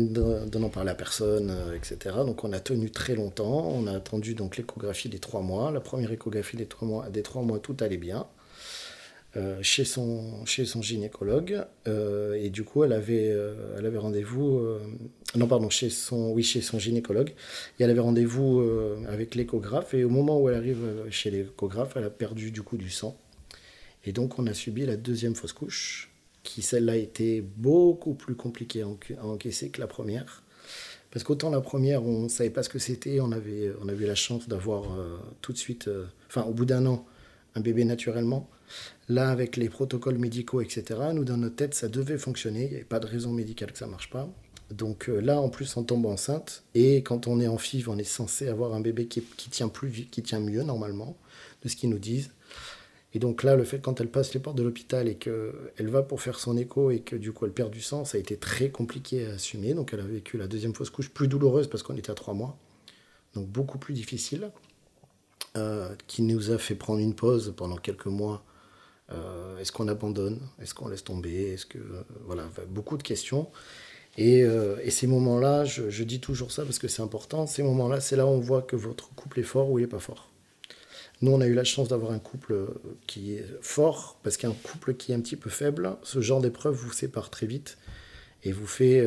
n'en 0.59 0.69
parler 0.69 0.91
à 0.91 0.95
personne, 0.95 1.53
etc. 1.75 2.17
Donc 2.27 2.45
on 2.45 2.53
a 2.53 2.61
tenu 2.61 2.91
très 2.91 3.15
longtemps. 3.15 3.69
On 3.71 3.87
a 3.87 3.93
attendu 3.93 4.35
donc 4.35 4.57
l'échographie 4.57 5.09
des 5.09 5.19
trois 5.19 5.41
mois. 5.41 5.71
La 5.73 5.81
première 5.81 6.13
échographie 6.13 6.57
des 6.57 6.67
trois 6.67 7.09
des 7.09 7.23
trois 7.23 7.43
mois 7.43 7.59
tout 7.59 7.77
allait 7.81 7.97
bien. 7.97 8.27
Chez, 9.63 9.85
son, 9.85 10.45
chez 10.45 10.65
son 10.65 10.83
gynécologue. 10.83 11.65
et 11.87 12.51
du 12.51 12.65
coup, 12.65 12.85
elle 12.85 12.93
avait, 12.93 13.35
elle 13.79 13.87
avait 13.87 13.99
rendez-vous. 13.99 14.61
non, 15.35 15.47
pardon, 15.47 15.71
chez 15.71 15.91
son, 15.91 16.33
oui, 16.33 16.43
chez 16.43 16.61
son 16.61 16.79
gynécologue. 16.79 17.31
Et 17.79 17.85
elle 17.85 17.91
avait 17.91 18.01
rendez-vous 18.01 18.63
avec 19.09 19.35
l'échographe. 19.35 19.95
Et 19.95 20.05
au 20.05 20.11
moment 20.11 20.41
où 20.41 20.49
elle 20.49 20.57
arrive 20.57 20.85
chez 21.11 21.31
l'échographe, 21.31 21.95
elle 21.97 22.05
a 22.05 22.11
perdu 22.11 22.51
du 22.51 22.63
coup 22.63 22.77
du 22.77 22.91
sang. 22.91 23.17
Et 24.05 24.13
donc, 24.13 24.39
on 24.39 24.47
a 24.47 24.55
subi 24.55 24.85
la 24.85 24.97
deuxième 24.97 25.35
fausse 25.35 25.53
couche, 25.53 26.11
qui 26.43 26.63
celle-là 26.63 26.97
était 26.97 27.41
beaucoup 27.41 28.15
plus 28.15 28.35
compliquée 28.35 28.83
à 28.83 29.27
encaisser 29.27 29.71
que 29.71 29.81
la 29.81 29.87
première. 29.87 30.43
Parce 31.11 31.25
qu'autant 31.25 31.51
la 31.51 31.61
première, 31.61 32.03
on 32.05 32.23
ne 32.23 32.29
savait 32.29 32.51
pas 32.51 32.63
ce 32.63 32.69
que 32.69 32.79
c'était, 32.79 33.21
on 33.21 33.33
avait, 33.33 33.71
on 33.83 33.89
avait 33.89 34.07
la 34.07 34.15
chance 34.15 34.49
d'avoir 34.49 34.99
euh, 34.99 35.19
tout 35.43 35.53
de 35.53 35.59
suite, 35.59 35.89
euh, 35.89 36.07
enfin 36.29 36.43
au 36.45 36.53
bout 36.53 36.65
d'un 36.65 36.87
an, 36.87 37.07
un 37.55 37.61
bébé 37.61 37.85
naturellement. 37.85 38.49
Là, 39.09 39.31
avec 39.31 39.57
les 39.57 39.69
protocoles 39.69 40.19
médicaux, 40.19 40.61
etc., 40.61 40.85
nous, 41.13 41.25
dans 41.25 41.37
notre 41.37 41.57
tête, 41.57 41.75
ça 41.75 41.89
devait 41.89 42.19
fonctionner. 42.19 42.65
Il 42.65 42.69
n'y 42.71 42.77
avait 42.77 42.85
pas 42.85 43.01
de 43.01 43.07
raison 43.07 43.33
médicale 43.33 43.73
que 43.73 43.79
ça 43.79 43.87
ne 43.87 43.91
marche 43.91 44.11
pas. 44.11 44.29
Donc 44.71 45.09
euh, 45.09 45.21
là, 45.21 45.41
en 45.41 45.49
plus, 45.49 45.77
on 45.77 45.85
tombe 45.85 46.07
enceinte. 46.07 46.65
Et 46.75 47.03
quand 47.03 47.27
on 47.27 47.41
est 47.41 47.49
en 47.49 47.59
FIV, 47.59 47.89
on 47.89 47.99
est 47.99 48.05
censé 48.05 48.49
avoir 48.49 48.75
un 48.75 48.81
bébé 48.81 49.07
qui, 49.07 49.23
tient, 49.51 49.69
plus, 49.69 49.91
qui 50.11 50.23
tient 50.23 50.41
mieux, 50.41 50.63
normalement, 50.63 51.17
de 51.63 51.69
ce 51.69 51.77
qu'ils 51.77 51.91
nous 51.91 51.99
disent. 51.99 52.31
Et 53.15 53.19
donc 53.19 53.43
là, 53.43 53.57
le 53.57 53.65
fait 53.65 53.81
quand 53.81 54.01
elle 54.01 54.09
passe 54.09 54.33
les 54.33 54.41
portes 54.41 54.57
de 54.57 54.63
l'hôpital 54.63 55.07
et 55.07 55.17
qu'elle 55.17 55.89
va 55.89 56.03
pour 56.03 56.23
faire 56.23 56.39
son 56.39 56.57
écho 56.57 56.91
et 56.91 57.01
que 57.01 57.15
du 57.15 57.33
coup 57.33 57.45
elle 57.45 57.53
perd 57.53 57.71
du 57.71 57.83
sang, 57.83 58.07
ça 58.07 58.17
a 58.17 58.21
été 58.21 58.37
très 58.37 58.71
compliqué 58.71 59.27
à 59.27 59.33
assumer. 59.35 59.75
Donc 59.75 59.93
elle 59.93 60.01
a 60.01 60.05
vécu 60.05 60.39
la 60.39 60.47
deuxième 60.47 60.75
fausse 60.75 60.89
couche 60.89 61.11
plus 61.11 61.29
douloureuse 61.29 61.69
parce 61.69 61.83
qu'on 61.83 61.97
était 61.97 62.11
à 62.11 62.15
trois 62.15 62.33
mois. 62.33 62.57
Donc 63.35 63.49
beaucoup 63.49 63.77
plus 63.77 63.93
difficile. 63.93 64.51
Euh, 65.59 65.91
qui 66.07 66.23
nous 66.23 66.51
a 66.51 66.57
fait 66.57 66.75
prendre 66.75 67.01
une 67.01 67.15
pause 67.15 67.53
pendant 67.55 67.77
quelques 67.77 68.07
mois. 68.07 68.43
Euh, 69.11 69.59
est-ce 69.59 69.71
qu'on 69.71 69.87
abandonne? 69.87 70.41
Est-ce 70.63 70.73
qu'on 70.73 70.89
laisse 70.89 71.05
tomber? 71.05 71.53
Est-ce 71.53 71.67
que 71.67 71.77
euh, 71.77 72.05
voilà, 72.25 72.49
beaucoup 72.69 72.97
de 72.97 73.03
questions. 73.03 73.51
Et, 74.17 74.47
ces 74.89 75.07
moments-là, 75.07 75.67
je, 75.67 75.91
je, 75.91 76.05
dis 76.05 76.21
toujours 76.21 76.53
ça 76.53 76.65
parce 76.65 76.79
que 76.79 76.89
c'est 76.89 77.03
important. 77.03 77.47
Ces 77.47 77.63
moments-là, 77.63 78.01
c'est 78.01 78.17
là 78.17 78.25
où 78.25 78.31
on 78.31 78.41
voit 78.41 78.63
que 78.63 78.77
votre 78.77 79.11
couple 79.15 79.41
est 79.41 79.43
fort 79.43 79.71
ou 79.71 79.79
il 79.79 79.83
n'est 79.83 79.89
pas 79.89 79.99
fort. 79.99 80.31
Nous, 81.21 81.33
on 81.33 81.41
a 81.43 81.47
eu 81.47 81.55
la 81.55 81.65
chance 81.65 81.89
d'avoir 81.89 82.13
un 82.13 82.19
couple 82.19 82.67
qui 83.07 83.35
est 83.35 83.45
fort, 83.61 84.19
parce 84.23 84.39
qu'un 84.39 84.53
couple 84.53 84.95
qui 84.95 85.13
est 85.13 85.15
un 85.15 85.21
petit 85.21 85.37
peu 85.37 85.51
faible, 85.51 85.97
ce 86.03 86.23
genre 86.23 86.41
d'épreuve 86.41 86.75
vous 86.75 86.93
sépare 86.93 87.29
très 87.31 87.47
vite 87.47 87.79
et 88.43 88.53
vous 88.53 88.67
fait, 88.67 89.07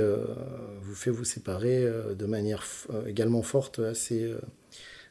vous, 0.82 0.96
fait 0.96 1.12
vous 1.12 1.26
séparer 1.26 1.86
de 2.18 2.26
manière 2.26 2.64
également 3.06 3.44
forte 3.44 3.80
assez, 3.80 4.34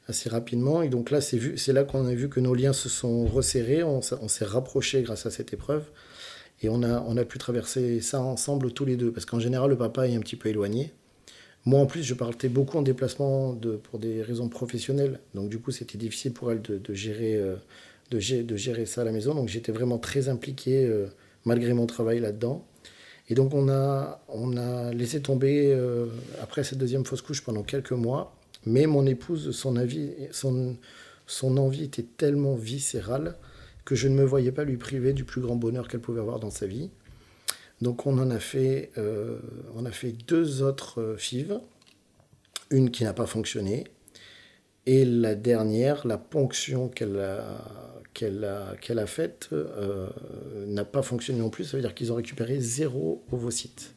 assez 0.09 0.29
rapidement. 0.29 0.83
Et 0.83 0.89
donc 0.89 1.11
là, 1.11 1.21
c'est 1.21 1.73
là 1.73 1.85
qu'on 1.85 2.07
a 2.07 2.15
vu 2.15 2.29
que 2.29 2.41
nos 2.41 2.55
liens 2.55 2.73
se 2.73 2.89
sont 2.89 3.27
resserrés, 3.27 3.83
on, 3.83 4.01
s'est 4.03 4.45
rapprochés 4.45 5.03
grâce 5.03 5.27
à 5.27 5.31
cette 5.31 5.53
épreuve. 5.53 5.85
Et 6.63 6.69
on 6.69 6.83
a, 6.83 7.05
on 7.07 7.17
a 7.17 7.25
pu 7.25 7.39
traverser 7.39 8.01
ça 8.01 8.21
ensemble 8.21 8.73
tous 8.73 8.85
les 8.85 8.97
deux, 8.97 9.13
parce 9.13 9.27
qu'en 9.27 9.41
général, 9.41 9.71
le 9.71 9.77
papa 9.77 10.09
est 10.09 10.15
un 10.15 10.21
petit 10.21 10.37
peu 10.37 10.49
éloigné. 10.49 10.93
Moi, 11.67 11.81
en 11.81 11.87
plus, 11.87 12.03
je 12.03 12.15
partais 12.15 12.49
beaucoup 12.49 12.77
en 12.77 12.83
déplacement 12.83 13.55
de, 13.55 13.77
pour 13.77 13.99
des 13.99 14.23
raisons 14.23 14.49
professionnelles. 14.49 15.21
Donc, 15.35 15.49
du 15.49 15.59
coup, 15.59 15.71
c'était 15.71 15.99
difficile 15.99 16.33
pour 16.33 16.53
elle 16.53 16.61
de, 16.61 16.95
gérer, 16.95 17.37
euh, 17.37 17.57
de, 18.11 18.43
de, 18.43 18.57
gérer 18.57 18.85
ça 18.85 19.01
à 19.01 19.05
la 19.05 19.13
maison. 19.13 19.35
Donc, 19.35 19.49
j'étais 19.49 19.73
vraiment 19.73 19.99
très 19.99 20.29
impliqué, 20.29 20.85
euh, 20.85 21.07
malgré 21.45 21.73
mon 21.73 21.87
travail 21.87 22.21
là-dedans. 22.21 22.67
Et 23.31 23.35
donc, 23.35 23.55
on 23.55 23.71
a, 23.71 24.23
on 24.29 24.59
a 24.59 24.93
laissé 24.93 25.23
tomber, 25.23 25.73
euh, 25.73 26.07
après 26.43 26.65
cette 26.65 26.79
deuxième 26.79 27.07
fausse 27.07 27.23
couche, 27.23 27.43
pendant 27.43 27.63
quelques 27.63 27.93
mois. 27.93 28.37
Mais 28.67 28.87
mon 28.87 29.07
épouse, 29.07 29.51
son, 29.51 29.77
envie 31.57 31.85
était 31.85 32.07
tellement 32.17 32.55
viscérale 32.55 33.37
que 33.85 33.95
je 33.95 34.09
ne 34.09 34.15
me 34.15 34.25
voyais 34.25 34.53
pas 34.53 34.65
lui 34.65 34.77
priver 34.77 35.13
du 35.13 35.25
plus 35.25 35.41
grand 35.41 35.57
bonheur 35.57 35.89
qu'elle 35.89 36.01
pouvait 36.01 36.21
avoir 36.21 36.41
dans 36.41 36.51
sa 36.51 36.67
vie. 36.67 36.91
Donc 37.83 38.07
on 38.07 38.19
en 38.19 38.31
a 38.31 38.39
fait, 38.39 38.91
euh, 38.97 39.39
on 39.75 39.85
a 39.85 39.91
fait 39.91 40.13
deux 40.13 40.63
autres 40.63 41.01
euh, 41.01 41.17
FIV, 41.17 41.59
une 42.71 42.91
qui 42.91 43.05
n'a 43.05 43.13
pas 43.13 43.27
fonctionné, 43.27 43.85
et 44.87 45.05
la 45.05 45.35
dernière, 45.35 46.07
la 46.07 46.19
ponction 46.19 46.89
qu'elle 46.89 47.19
a 47.19 49.07
faite 49.07 49.49
euh, 49.53 50.09
n'a 50.67 50.85
pas 50.85 51.03
fonctionné 51.03 51.41
non 51.41 51.51
plus, 51.51 51.65
ça 51.65 51.77
veut 51.77 51.83
dire 51.83 51.95
qu'ils 51.95 52.13
ont 52.13 52.17
récupéré 52.17 52.61
zéro 52.61 53.23
ovocyte. 53.33 53.95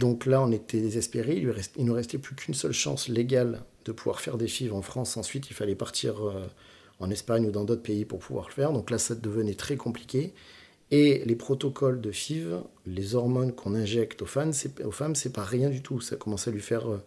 Donc 0.00 0.24
là, 0.24 0.40
on 0.40 0.50
était 0.50 0.80
désespérés. 0.80 1.36
Il, 1.36 1.46
ne 1.46 1.86
nous 1.86 1.92
restait 1.92 2.16
plus 2.16 2.34
qu'une 2.34 2.54
seule 2.54 2.72
chance 2.72 3.08
légale 3.08 3.60
de 3.84 3.92
pouvoir 3.92 4.22
faire 4.22 4.38
des 4.38 4.48
FIV 4.48 4.72
en 4.72 4.80
France. 4.80 5.18
Ensuite, 5.18 5.50
il 5.50 5.52
fallait 5.52 5.74
partir 5.74 6.26
euh, 6.26 6.46
en 7.00 7.10
Espagne 7.10 7.46
ou 7.46 7.50
dans 7.50 7.64
d'autres 7.64 7.82
pays 7.82 8.06
pour 8.06 8.18
pouvoir 8.18 8.48
le 8.48 8.54
faire. 8.54 8.72
Donc 8.72 8.90
là, 8.90 8.96
ça 8.96 9.14
devenait 9.14 9.54
très 9.54 9.76
compliqué. 9.76 10.32
Et 10.90 11.22
les 11.26 11.36
protocoles 11.36 12.00
de 12.00 12.10
FIV, 12.10 12.62
les 12.86 13.14
hormones 13.14 13.52
qu'on 13.52 13.74
injecte 13.74 14.22
aux 14.22 14.26
femmes, 14.26 14.54
c'est, 14.54 15.32
pas 15.34 15.44
rien 15.44 15.68
du 15.68 15.82
tout. 15.82 16.00
Ça 16.00 16.16
commençait 16.16 16.48
à 16.48 16.54
lui 16.54 16.62
faire. 16.62 16.90
Euh, 16.90 17.02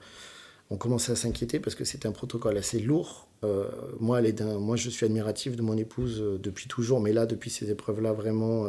on 0.69 0.77
commençait 0.77 1.13
à 1.13 1.15
s'inquiéter 1.15 1.59
parce 1.59 1.75
que 1.75 1.85
c'était 1.85 2.07
un 2.07 2.11
protocole 2.11 2.57
assez 2.57 2.79
lourd. 2.79 3.27
Euh, 3.43 3.65
moi, 3.99 4.21
moi, 4.59 4.75
je 4.75 4.91
suis 4.91 5.05
admiratif 5.07 5.55
de 5.55 5.63
mon 5.63 5.77
épouse 5.77 6.23
depuis 6.39 6.67
toujours, 6.67 6.99
mais 6.99 7.11
là, 7.11 7.25
depuis 7.25 7.49
ces 7.49 7.71
épreuves-là, 7.71 8.13
vraiment 8.13 8.67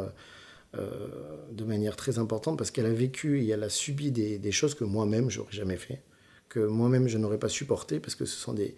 de 1.51 1.63
manière 1.63 1.95
très 1.95 2.19
importante 2.19 2.57
parce 2.57 2.71
qu'elle 2.71 2.85
a 2.85 2.93
vécu 2.93 3.41
et 3.41 3.49
elle 3.49 3.63
a 3.63 3.69
subi 3.69 4.11
des, 4.11 4.51
choses 4.51 4.75
que 4.75 4.83
moi-même, 4.83 5.29
j'aurais 5.29 5.51
jamais 5.51 5.77
fait, 5.77 6.01
que 6.49 6.59
moi-même, 6.59 7.07
je 7.07 7.17
n'aurais 7.17 7.39
pas 7.39 7.49
supporté 7.49 7.99
parce 7.99 8.15
que 8.15 8.25
ce 8.25 8.37
sont 8.37 8.53
des, 8.53 8.75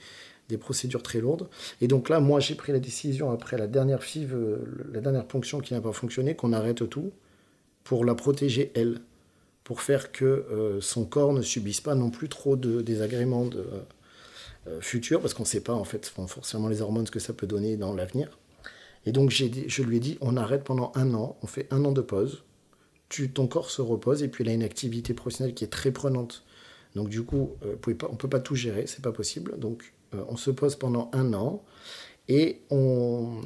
procédures 0.60 1.04
très 1.04 1.20
lourdes. 1.20 1.50
Et 1.82 1.88
donc 1.88 2.10
là, 2.10 2.20
moi, 2.20 2.39
j'ai 2.39 2.56
pris 2.56 2.72
la 2.72 2.80
décision, 2.80 3.32
après 3.32 3.58
la 3.58 3.68
dernière 3.68 4.04
FIV, 4.04 4.34
euh, 4.34 4.58
la 4.94 5.01
dernière 5.01 5.25
ponction 5.25 5.60
qui 5.60 5.74
n'a 5.74 5.82
pas 5.82 5.92
fonctionné, 5.92 6.36
qu'on 6.36 6.54
arrête 6.54 6.88
tout 6.89 7.12
pour 7.84 8.06
la 8.06 8.16
protéger, 8.16 8.72
elle, 8.75 9.01
pour 9.66 9.82
faire 9.82 10.12
que 10.12 10.25
euh, 10.25 10.80
son 10.80 11.06
corps 11.06 11.34
ne 11.34 11.42
subisse 11.42 11.82
pas 11.82 11.96
non 11.96 12.10
plus 12.10 12.30
trop 12.30 12.56
de 12.56 12.82
désagréments 12.82 13.50
futurs, 14.82 15.22
parce 15.22 15.34
qu'on 15.34 15.44
ne 15.44 15.48
sait 15.48 15.62
pas, 15.62 15.74
en 15.74 15.86
fait, 15.86 16.06
forcément 16.27 16.68
les 16.68 16.82
hormones, 16.82 17.06
ce 17.06 17.12
que 17.12 17.20
ça 17.20 17.34
peut 17.34 17.48
donner 17.48 17.77
dans 17.77 17.94
l'avenir. 17.94 18.38
Et 19.08 19.14
donc 19.14 19.30
je 19.30 19.84
lui 19.84 19.96
ai 19.96 20.00
dit, 20.02 20.18
on 20.20 20.36
arrête 20.36 20.66
pendant 20.66 20.92
un 20.94 21.14
an, 21.14 21.38
on 21.42 21.48
fait 21.48 21.66
un 21.72 21.86
an 21.86 21.94
de 21.94 22.02
pause, 22.02 22.44
tu, 23.08 23.32
ton 23.32 23.48
corps 23.48 23.70
se 23.70 23.82
repose, 23.82 24.22
et 24.22 24.28
puis 24.28 24.44
il 24.44 24.50
a 24.50 24.54
une 24.54 24.64
activité 24.64 25.14
professionnelle 25.14 25.56
qui 25.56 25.64
est 25.64 25.70
très 25.70 25.92
prenante. 25.92 26.44
Donc 26.94 27.08
du 27.08 27.24
coup, 27.24 27.52
euh, 27.66 27.78
on 27.88 28.12
ne 28.12 28.18
peut 28.18 28.28
pas 28.28 28.42
tout 28.42 28.56
gérer, 28.56 28.86
c'est 28.86 29.02
pas 29.02 29.14
possible. 29.14 29.58
Donc 29.60 29.94
euh, 30.14 30.26
on 30.28 30.36
se 30.36 30.52
pose 30.52 30.76
pendant 30.76 31.10
un 31.14 31.34
an, 31.34 31.64
et 32.28 32.60
on, 32.70 33.44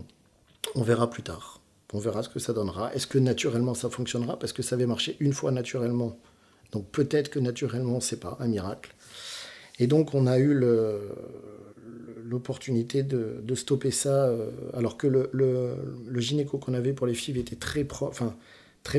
on 0.73 0.81
verra 0.81 1.11
plus 1.11 1.21
tard. 1.21 1.61
On 1.93 1.99
verra 1.99 2.23
ce 2.23 2.29
que 2.29 2.39
ça 2.39 2.53
donnera. 2.53 2.91
Est-ce 2.95 3.05
que 3.05 3.19
naturellement 3.19 3.75
ça 3.75 3.91
fonctionnera? 3.91 4.39
Parce 4.39 4.53
que 4.53 4.63
ça 4.63 4.73
avait 4.73 4.87
marché 4.87 5.15
une 5.19 5.33
fois 5.33 5.51
naturellement. 5.51 6.17
Donc 6.71 6.89
peut-être 6.89 7.29
que 7.29 7.37
naturellement, 7.37 7.99
c'est 7.99 8.19
pas 8.19 8.35
un 8.39 8.47
miracle. 8.47 8.95
Et 9.81 9.87
donc 9.87 10.13
on 10.13 10.27
a 10.27 10.37
eu 10.37 10.53
l'opportunité 12.23 13.01
de, 13.01 13.55
stopper 13.55 13.89
ça, 13.89 14.27
euh, 14.27 14.51
alors 14.73 14.95
que 14.95 15.07
le, 15.07 15.75
gynéco 16.17 16.59
qu'on 16.59 16.75
avait 16.75 16.93
pour 16.93 17.07
les 17.07 17.15
filles 17.15 17.39
était 17.39 17.55
très, 17.55 17.83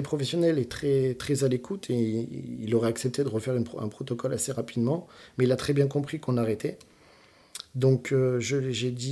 professionnel 0.02 0.58
et 0.58 0.64
très, 0.64 1.44
à 1.44 1.48
l'écoute, 1.48 1.88
et 1.88 2.28
il 2.60 2.74
aurait 2.74 2.88
accepté 2.88 3.22
de 3.22 3.28
refaire 3.28 3.54
un 3.54 3.88
protocole 3.88 4.32
assez 4.32 4.50
rapidement, 4.50 5.06
mais 5.38 5.44
il 5.44 5.52
a 5.52 5.56
très 5.56 5.72
bien 5.72 5.86
compris 5.86 6.18
qu'on 6.18 6.36
arrêtait. 6.36 6.78
Donc 7.76 8.12
euh, 8.12 8.40
j'ai 8.40 8.58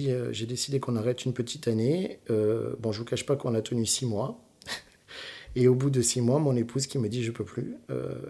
euh, 0.09 0.33
j'ai 0.33 0.47
décidé 0.47 0.81
qu'on 0.81 0.97
arrête 0.97 1.25
une 1.25 1.33
petite 1.33 1.69
année. 1.69 2.19
bon, 2.29 2.91
je 2.91 2.99
vous 2.99 3.05
cache 3.05 3.25
pas 3.25 3.37
qu'on 3.37 3.55
a 3.55 3.63
tenu 3.63 3.87
six 3.87 4.07
mois. 4.07 4.43
Et 5.55 5.69
au 5.69 5.77
bout 5.77 5.91
de 5.91 6.03
six 6.03 6.21
mois, 6.21 6.41
mon 6.41 6.57
épouse 6.57 6.89
qui 6.89 6.99
me 6.99 7.09
dit 7.09 7.23
je 7.23 7.31
peux 7.31 7.45
plus. 7.45 7.77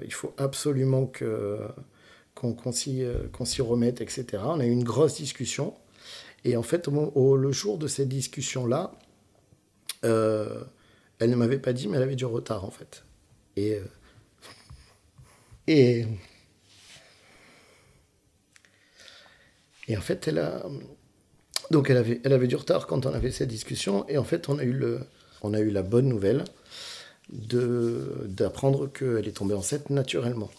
il 0.04 0.12
faut 0.12 0.34
absolument 0.36 1.06
que 1.06 1.58
qu'on 2.40 2.56
euh, 2.88 3.28
qu'on 3.32 3.44
s'y 3.44 3.60
remette, 3.60 4.00
etc. 4.00 4.42
On 4.46 4.60
a 4.60 4.64
eu 4.64 4.70
une 4.70 4.84
grosse 4.84 5.16
discussion. 5.16 5.74
Et 6.44 6.56
en 6.56 6.62
fait, 6.62 6.88
le 6.88 7.52
jour 7.52 7.76
de 7.76 7.86
cette 7.86 8.08
discussion-là, 8.08 8.92
euh, 10.04 10.64
elle 11.18 11.30
ne 11.30 11.36
m'avait 11.36 11.58
pas 11.58 11.74
dit, 11.74 11.86
mais 11.86 11.98
elle 11.98 12.02
avait 12.02 12.16
du 12.16 12.24
retard, 12.24 12.64
en 12.64 12.70
fait. 12.70 13.04
Et. 13.56 13.74
Euh, 13.74 13.84
et. 15.66 16.06
En 19.96 20.00
fait, 20.00 20.28
elle 20.28 20.38
a. 20.38 20.64
Donc, 21.70 21.90
elle 21.90 21.98
avait, 21.98 22.22
elle 22.24 22.32
avait 22.32 22.46
du 22.46 22.56
retard 22.56 22.86
quand 22.86 23.04
on 23.04 23.12
avait 23.12 23.30
cette 23.30 23.48
discussion. 23.48 24.08
Et 24.08 24.16
en 24.16 24.24
fait, 24.24 24.48
on 24.48 24.58
a 24.58 24.64
eu, 24.64 24.72
le, 24.72 25.00
on 25.42 25.52
a 25.52 25.60
eu 25.60 25.70
la 25.70 25.82
bonne 25.82 26.08
nouvelle 26.08 26.44
d'apprendre 27.28 28.90
qu'elle 28.90 29.28
est 29.28 29.36
tombée 29.36 29.54
enceinte 29.54 29.90
naturellement 29.90 30.50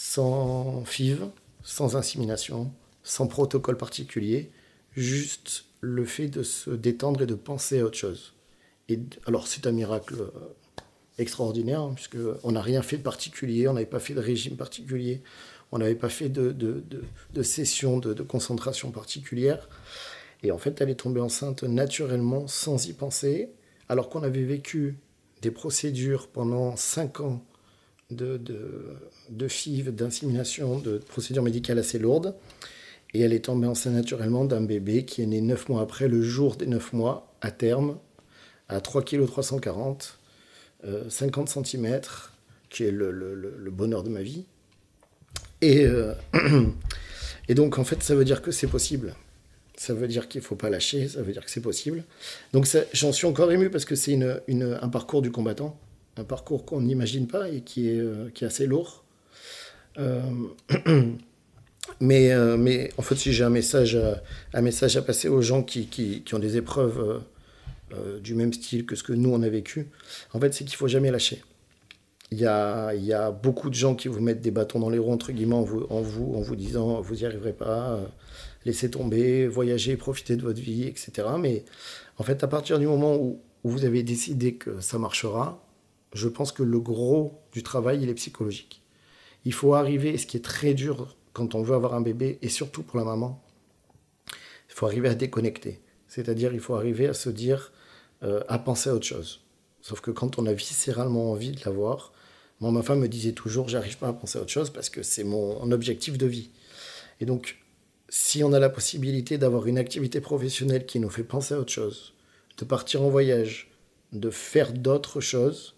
sans 0.00 0.84
FIV, 0.84 1.26
sans 1.64 1.96
insémination, 1.96 2.72
sans 3.02 3.26
protocole 3.26 3.76
particulier, 3.76 4.52
juste 4.94 5.64
le 5.80 6.04
fait 6.04 6.28
de 6.28 6.44
se 6.44 6.70
détendre 6.70 7.22
et 7.22 7.26
de 7.26 7.34
penser 7.34 7.80
à 7.80 7.84
autre 7.84 7.98
chose. 7.98 8.34
Et 8.88 9.00
alors 9.26 9.48
c'est 9.48 9.66
un 9.66 9.72
miracle 9.72 10.14
euh, 10.20 10.30
extraordinaire, 11.18 11.80
hein, 11.80 11.92
puisque 11.96 12.16
on 12.44 12.52
n'a 12.52 12.62
rien 12.62 12.80
fait 12.82 12.98
de 12.98 13.02
particulier, 13.02 13.66
on 13.66 13.72
n'avait 13.72 13.86
pas 13.86 13.98
fait 13.98 14.14
de 14.14 14.20
régime 14.20 14.56
particulier, 14.56 15.20
on 15.72 15.78
n'avait 15.78 15.96
pas 15.96 16.08
fait 16.08 16.28
de, 16.28 16.52
de, 16.52 16.84
de, 17.34 17.42
session 17.42 17.98
de, 17.98 18.14
concentration 18.22 18.92
particulière. 18.92 19.68
Et 20.44 20.52
en 20.52 20.58
fait, 20.58 20.80
elle 20.80 20.90
est 20.90 21.00
tombée 21.00 21.20
enceinte 21.20 21.64
naturellement, 21.64 22.46
sans 22.46 22.86
y 22.86 22.92
penser, 22.92 23.50
alors 23.88 24.10
qu'on 24.10 24.22
avait 24.22 24.44
vécu 24.44 24.96
des 25.42 25.50
procédures 25.50 26.28
pendant 26.28 26.76
5 26.76 27.18
ans 27.20 27.42
de, 28.10 28.36
de, 28.38 28.96
de 29.30 29.48
FIV, 29.48 29.94
d'insémination, 29.94 30.78
de 30.78 30.98
procédures 30.98 31.42
médicales 31.42 31.78
assez 31.78 31.98
lourdes. 31.98 32.34
Et 33.14 33.20
elle 33.20 33.32
est 33.32 33.46
tombée 33.46 33.66
enceinte 33.66 33.94
naturellement 33.94 34.44
d'un 34.44 34.60
bébé 34.60 35.04
qui 35.04 35.22
est 35.22 35.26
né 35.26 35.40
9 35.40 35.68
mois 35.70 35.82
après, 35.82 36.08
le 36.08 36.22
jour 36.22 36.56
des 36.56 36.66
9 36.66 36.92
mois, 36.92 37.32
à 37.40 37.50
terme, 37.50 37.98
à 38.68 38.80
3 38.80 39.02
kg 39.02 39.26
340, 39.26 40.18
50 41.08 41.48
cm, 41.48 42.00
qui 42.68 42.84
est 42.84 42.90
le, 42.90 43.70
bonheur 43.70 44.02
de 44.02 44.10
ma 44.10 44.22
vie. 44.22 44.44
Et, 45.60 45.84
euh, 45.86 46.12
et 47.48 47.54
donc, 47.54 47.78
en 47.78 47.84
fait, 47.84 48.02
ça 48.02 48.14
veut 48.14 48.24
dire 48.24 48.42
que 48.42 48.50
c'est 48.50 48.66
possible. 48.66 49.14
Ça 49.76 49.94
veut 49.94 50.08
dire 50.08 50.28
qu'il 50.28 50.40
ne 50.40 50.44
faut 50.44 50.56
pas 50.56 50.70
lâcher, 50.70 51.08
ça 51.08 51.22
veut 51.22 51.32
dire 51.32 51.44
que 51.44 51.50
c'est 51.50 51.60
possible. 51.60 52.04
Donc, 52.52 52.66
j'en 52.92 53.12
suis 53.12 53.26
encore 53.26 53.50
ému 53.52 53.70
parce 53.70 53.84
que 53.84 53.94
c'est 53.94 54.18
un 54.22 54.88
parcours 54.88 55.22
du 55.22 55.30
combattant, 55.30 55.78
un 56.18 56.24
parcours 56.24 56.64
qu'on 56.64 56.80
n'imagine 56.80 57.26
pas 57.26 57.48
et 57.48 57.60
qui 57.60 57.88
est, 57.88 58.00
euh, 58.00 58.30
qui 58.34 58.44
est 58.44 58.46
assez 58.46 58.66
lourd. 58.66 59.04
Euh, 59.98 60.20
mais, 62.00 62.34
mais 62.56 62.90
en 62.98 63.02
fait, 63.02 63.16
si 63.16 63.32
j'ai 63.32 63.44
un 63.44 63.50
message, 63.50 63.98
un 64.52 64.60
message 64.60 64.96
à 64.96 65.02
passer 65.02 65.28
aux 65.28 65.42
gens 65.42 65.62
qui, 65.62 65.86
qui, 65.86 66.22
qui 66.22 66.34
ont 66.34 66.38
des 66.38 66.56
épreuves 66.56 67.22
du 68.22 68.34
même 68.34 68.52
style 68.52 68.84
que 68.84 68.94
ce 68.94 69.02
que 69.02 69.14
nous 69.14 69.30
on 69.30 69.42
a 69.42 69.48
vécu, 69.48 69.88
en 70.34 70.40
fait, 70.40 70.52
c'est 70.52 70.64
qu'il 70.64 70.76
faut 70.76 70.88
jamais 70.88 71.10
lâcher. 71.10 71.42
Il 72.30 72.38
y, 72.38 72.46
a, 72.46 72.92
il 72.92 73.04
y 73.04 73.14
a, 73.14 73.30
beaucoup 73.30 73.70
de 73.70 73.74
gens 73.74 73.94
qui 73.94 74.08
vous 74.08 74.20
mettent 74.20 74.42
des 74.42 74.50
bâtons 74.50 74.78
dans 74.80 74.90
les 74.90 74.98
roues, 74.98 75.12
entre 75.12 75.32
guillemets, 75.32 75.54
en 75.54 75.62
vous, 75.62 75.86
en 75.88 76.02
vous, 76.02 76.56
disant 76.56 77.00
vous 77.00 77.14
n'y 77.14 77.24
arriverez 77.24 77.54
pas, 77.54 77.92
euh, 77.92 78.04
laissez 78.66 78.90
tomber, 78.90 79.46
voyagez, 79.46 79.96
profitez 79.96 80.36
de 80.36 80.42
votre 80.42 80.60
vie, 80.60 80.84
etc. 80.84 81.26
Mais 81.38 81.64
en 82.18 82.24
fait, 82.24 82.44
à 82.44 82.48
partir 82.48 82.78
du 82.78 82.86
moment 82.86 83.16
où, 83.16 83.40
vous 83.64 83.84
avez 83.84 84.02
décidé 84.02 84.54
que 84.54 84.80
ça 84.80 84.98
marchera, 84.98 85.62
je 86.12 86.28
pense 86.28 86.52
que 86.52 86.62
le 86.62 86.80
gros 86.80 87.40
du 87.52 87.62
travail, 87.62 88.02
il 88.02 88.08
est 88.08 88.14
psychologique. 88.14 88.82
Il 89.44 89.52
faut 89.52 89.74
arriver, 89.74 90.18
ce 90.18 90.26
qui 90.26 90.36
est 90.36 90.44
très 90.44 90.74
dur 90.74 91.16
quand 91.32 91.54
on 91.54 91.62
veut 91.62 91.74
avoir 91.74 91.94
un 91.94 92.00
bébé, 92.00 92.38
et 92.42 92.48
surtout 92.48 92.82
pour 92.82 92.98
la 92.98 93.04
maman, 93.04 93.42
il 94.32 94.74
faut 94.74 94.86
arriver 94.86 95.08
à 95.08 95.14
déconnecter. 95.14 95.80
C'est-à-dire, 96.08 96.52
il 96.52 96.60
faut 96.60 96.74
arriver 96.74 97.06
à 97.06 97.14
se 97.14 97.30
dire, 97.30 97.72
euh, 98.22 98.42
à 98.48 98.58
penser 98.58 98.90
à 98.90 98.94
autre 98.94 99.06
chose. 99.06 99.40
Sauf 99.80 100.00
que 100.00 100.10
quand 100.10 100.38
on 100.38 100.46
a 100.46 100.52
viscéralement 100.52 101.30
envie 101.30 101.52
de 101.52 101.60
l'avoir, 101.64 102.12
moi, 102.60 102.72
ma 102.72 102.82
femme 102.82 103.00
me 103.00 103.08
disait 103.08 103.32
toujours, 103.32 103.68
j'arrive 103.68 103.98
pas 103.98 104.08
à 104.08 104.12
penser 104.12 104.38
à 104.38 104.42
autre 104.42 104.50
chose 104.50 104.70
parce 104.70 104.90
que 104.90 105.02
c'est 105.02 105.22
mon 105.22 105.70
objectif 105.70 106.18
de 106.18 106.26
vie. 106.26 106.50
Et 107.20 107.26
donc, 107.26 107.58
si 108.08 108.42
on 108.42 108.52
a 108.52 108.58
la 108.58 108.70
possibilité 108.70 109.38
d'avoir 109.38 109.66
une 109.66 109.78
activité 109.78 110.20
professionnelle 110.20 110.86
qui 110.86 110.98
nous 110.98 111.10
fait 111.10 111.22
penser 111.22 111.54
à 111.54 111.60
autre 111.60 111.72
chose, 111.72 112.14
de 112.58 112.64
partir 112.64 113.02
en 113.02 113.10
voyage, 113.10 113.70
de 114.12 114.30
faire 114.30 114.72
d'autres 114.72 115.20
choses, 115.20 115.76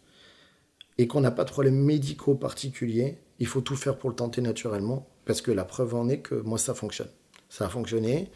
et 1.00 1.06
qu'on 1.06 1.22
n'a 1.22 1.30
pas 1.30 1.44
de 1.44 1.50
problèmes 1.50 1.82
médicaux 1.82 2.34
particuliers, 2.34 3.16
il 3.38 3.46
faut 3.46 3.62
tout 3.62 3.74
faire 3.74 3.96
pour 3.96 4.10
le 4.10 4.16
tenter 4.16 4.42
naturellement, 4.42 5.08
parce 5.24 5.40
que 5.40 5.50
la 5.50 5.64
preuve 5.64 5.94
en 5.94 6.10
est 6.10 6.18
que 6.18 6.34
moi, 6.34 6.58
ça 6.58 6.74
fonctionne. 6.74 7.08
Ça 7.48 7.64
a 7.64 7.68
fonctionné. 7.70 8.28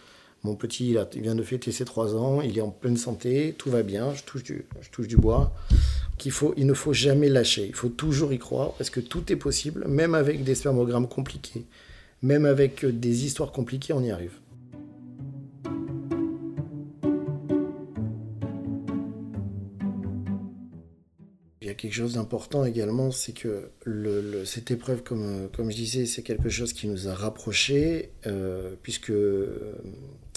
Mon 0.45 0.55
petit, 0.55 0.97
il, 1.15 1.21
vient 1.21 1.35
de 1.35 1.43
fêter 1.43 1.73
ses 1.73 1.85
trois 1.85 2.17
ans, 2.17 2.41
il 2.41 2.57
est 2.57 2.63
en 2.63 2.71
pleine 2.71 2.97
santé, 2.97 3.55
tout 3.59 3.69
va 3.69 3.83
bien, 3.83 4.15
je 4.15 4.23
touche 4.23 4.43
du, 4.43 5.17
bois 5.19 5.53
il 6.57 6.67
ne 6.67 6.73
faut 6.73 6.95
jamais 6.95 7.29
lâcher. 7.29 7.67
Il 7.67 7.75
faut 7.75 7.91
toujours 7.91 8.33
y 8.33 8.39
croire 8.39 8.73
parce 8.79 8.89
que 8.89 9.01
tout 9.01 9.31
est 9.31 9.37
possible, 9.37 9.87
même 9.87 10.15
avec 10.15 10.43
des 10.43 10.55
spermogrammes 10.55 11.09
compliqués, 11.09 11.67
même 12.23 12.47
avec 12.47 12.87
des 12.87 13.27
histoires 13.27 13.53
compliquées, 13.53 13.93
on 13.93 14.03
y 14.03 14.11
arrive. 14.11 14.39
Quelque 21.85 21.97
chose 21.97 22.15
d'important 22.15 22.65
également, 22.65 23.11
c'est 23.11 23.35
que 23.35 23.69
cette 24.47 24.71
épreuve, 24.71 25.03
comme, 25.03 25.51
je 25.59 25.77
disais, 25.77 26.07
c'est 26.07 26.23
quelque 26.23 26.49
chose 26.49 26.73
qui 26.73 26.89
nous 26.89 27.09
a 27.09 27.15
rapprochés, 27.15 28.11
euh, 28.27 28.75
puisque 28.83 29.13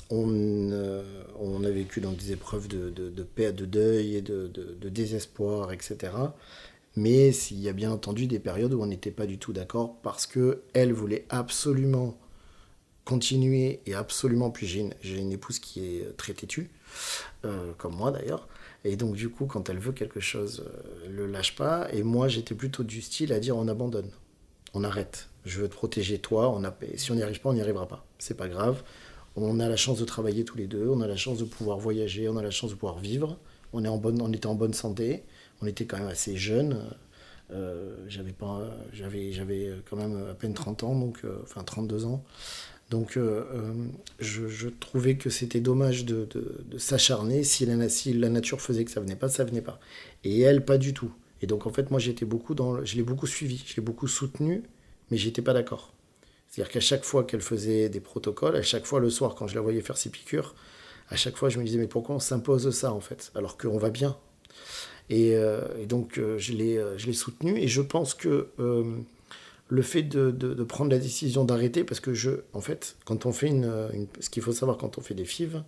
on, 0.09 0.71
on, 1.39 1.63
a 1.63 1.69
vécu 1.69 2.01
dans 2.01 2.11
des 2.11 2.33
épreuves 2.33 2.67
de, 2.67 2.89
de, 2.89 3.09
de 3.09 3.23
paix, 3.23 3.53
de 3.53 3.63
deuil 3.63 4.17
et 4.17 4.21
de, 4.21 4.49
désespoir, 4.89 5.71
etc. 5.71 6.11
Mais 6.97 7.29
il 7.29 7.61
y 7.61 7.69
a 7.69 7.73
bien 7.73 7.91
entendu 7.91 8.27
des 8.27 8.39
périodes 8.39 8.73
où 8.73 8.81
on 8.81 8.87
n'était 8.87 9.11
pas 9.11 9.25
du 9.25 9.37
tout 9.37 9.53
d'accord 9.53 10.01
parce 10.01 10.27
qu'elle 10.27 10.91
voulait 10.91 11.25
absolument 11.29 12.17
continuer 13.05 13.79
et 13.85 13.93
absolument. 13.93 14.51
Puis 14.51 14.67
j'ai 14.67 15.17
une, 15.17 15.31
épouse 15.31 15.59
qui 15.59 15.85
est 15.85 16.17
très 16.17 16.33
têtue, 16.33 16.71
euh, 17.45 17.71
comme 17.77 17.95
moi 17.95 18.11
d'ailleurs. 18.11 18.49
Et 18.87 18.95
donc, 18.95 19.15
du 19.15 19.29
coup, 19.29 19.45
quand 19.45 19.69
elle 19.69 19.79
veut 19.79 19.91
quelque 19.91 20.19
chose, 20.19 20.65
elle 21.05 21.11
euh, 21.11 21.25
le 21.25 21.27
lâche 21.27 21.55
pas. 21.55 21.87
Et 21.93 22.03
moi, 22.03 22.27
j'étais 22.27 22.55
plutôt 22.55 22.83
du 22.83 23.01
style 23.01 23.33
à 23.33 23.39
dire 23.39 23.57
on 23.57 23.67
abandonne, 23.67 24.09
on 24.73 24.83
arrête. 24.83 25.29
Je 25.45 25.61
veux 25.61 25.69
te 25.69 25.73
protéger 25.73 26.19
toi. 26.19 26.59
Si 26.95 27.11
on 27.11 27.15
n'y 27.15 27.23
arrive 27.23 27.39
pas, 27.39 27.49
on 27.49 27.53
n'y 27.53 27.61
arrivera 27.61 27.87
pas. 27.87 28.05
C'est 28.17 28.37
pas 28.37 28.47
grave 28.47 28.83
on 29.37 29.59
a 29.59 29.69
la 29.69 29.75
chance 29.75 29.99
de 29.99 30.05
travailler 30.05 30.43
tous 30.43 30.57
les 30.57 30.67
deux, 30.67 30.87
on 30.89 31.01
a 31.01 31.07
la 31.07 31.15
chance 31.15 31.37
de 31.37 31.45
pouvoir 31.45 31.77
voyager, 31.77 32.27
on 32.27 32.37
a 32.37 32.41
la 32.41 32.51
chance 32.51 32.71
de 32.71 32.75
pouvoir 32.75 32.97
vivre. 32.97 33.37
On, 33.73 33.81
était 34.33 34.47
en 34.47 34.55
bonne 34.55 34.73
santé, 34.73 35.23
on 35.61 35.67
était 35.67 35.85
quand 35.85 35.97
même 35.97 36.07
assez 36.07 36.35
jeunes. 36.35 36.81
Euh, 37.51 37.95
j'avais 38.07 38.33
j'avais 39.31 39.71
quand 39.89 39.95
même 39.95 40.27
à 40.29 40.33
peine 40.33 40.53
30 40.53 40.83
ans 40.83 40.99
donc 40.99 41.19
euh, 41.23 41.39
enfin 41.43 41.63
32 41.63 42.03
ans 42.03 42.21
donc 42.89 43.17
euh, 43.17 43.43
je, 44.19 44.69
trouvais 44.69 45.15
que 45.15 45.29
c'était 45.29 45.59
dommage 45.59 46.05
de, 46.05 46.27
s'acharner. 46.77 47.43
Si 47.43 47.65
la, 47.65 48.29
nature 48.29 48.61
faisait 48.61 48.85
que 48.85 48.91
ça 48.91 49.01
venait 49.01 49.15
pas 49.15 49.29
ça 49.29 49.43
venait 49.43 49.61
pas. 49.61 49.79
Et 50.23 50.41
elle 50.41 50.63
pas 50.63 50.77
du 50.77 50.93
tout. 50.93 51.11
Et 51.41 51.47
donc 51.47 51.67
en 51.67 51.71
fait 51.71 51.91
moi 51.91 51.99
j'étais 51.99 52.25
beaucoup 52.25 52.55
dans 52.55 52.83
je 52.83 52.95
l'ai 52.95 53.03
beaucoup 53.03 53.27
suivi 53.27 53.63
je 53.67 53.75
l'ai 53.75 53.81
beaucoup 53.81 54.07
soutenu 54.07 54.63
mais 55.11 55.17
j'étais 55.17 55.41
pas 55.41 55.53
d'accord. 55.53 55.93
C'est-à-dire 56.47 56.71
qu'à 56.71 56.79
chaque 56.79 57.03
fois 57.03 57.23
qu'elle 57.23 57.41
faisait 57.41 57.89
des 57.89 57.99
protocoles, 57.99 58.55
à 58.55 58.61
chaque 58.61 58.85
fois 58.85 58.99
le 58.99 59.09
soir 59.09 59.35
quand 59.35 59.47
je 59.47 59.55
la 59.55 59.61
voyais 59.61 59.81
faire 59.81 59.97
ses 59.97 60.09
piqûres, 60.09 60.55
à 61.09 61.15
chaque 61.15 61.35
fois 61.35 61.49
je 61.49 61.59
me 61.59 61.65
disais 61.65 61.77
mais 61.77 61.87
pourquoi 61.87 62.15
on 62.15 62.19
s'impose 62.19 62.69
ça 62.71 62.93
en 62.93 63.01
fait 63.01 63.31
alors 63.35 63.57
qu'on 63.57 63.77
va 63.77 63.89
bien? 63.89 64.17
Et, 65.09 65.35
euh, 65.35 65.85
donc 65.85 66.17
euh, 66.17 66.37
je 66.37 66.53
l'ai 66.53 66.77
euh, 66.77 66.97
soutenu. 67.13 67.57
Et 67.57 67.67
je 67.67 67.81
pense 67.81 68.13
que 68.13 68.47
le 69.69 69.81
fait 69.81 70.03
de, 70.03 70.63
prendre 70.63 70.91
la 70.91 70.99
décision 70.99 71.43
d'arrêter 71.43 71.83
parce 71.83 71.99
que 71.99 72.13
je 72.13 72.31
en 72.53 72.61
fait 72.61 72.95
quand 73.05 73.25
on 73.25 73.33
fait 73.33 73.47
une, 73.47 74.07
ce 74.19 74.29
qu'il 74.29 74.43
faut 74.43 74.53
savoir 74.53 74.77
quand 74.77 74.97
on 74.97 75.01
fait 75.01 75.13
des 75.13 75.25
FIV 75.25 75.61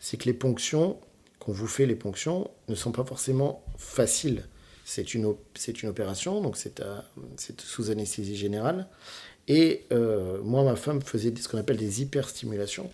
c'est 0.00 0.16
que 0.16 0.24
les 0.24 0.34
ponctions 0.34 0.98
qu'on 1.38 1.52
vous 1.52 1.66
fait 1.66 1.86
les 1.86 1.94
ponctions 1.94 2.50
ne 2.68 2.74
sont 2.74 2.92
pas 2.92 3.04
forcément 3.04 3.64
faciles. 3.78 4.44
C'est 4.86 5.14
une, 5.14 5.34
c'est 5.54 5.82
une 5.82 5.88
opération 5.88 6.40
donc 6.40 6.56
c'est, 6.56 6.82
c'est 7.36 7.60
sous 7.60 7.90
anesthésie 7.90 8.36
générale. 8.36 8.88
Et 9.48 9.84
euh, 9.92 10.40
moi, 10.42 10.64
ma 10.64 10.76
femme 10.76 11.02
faisait 11.02 11.32
ce 11.36 11.48
qu'on 11.48 11.58
appelle 11.58 11.76
des 11.76 12.02
hyperstimulations, 12.02 12.90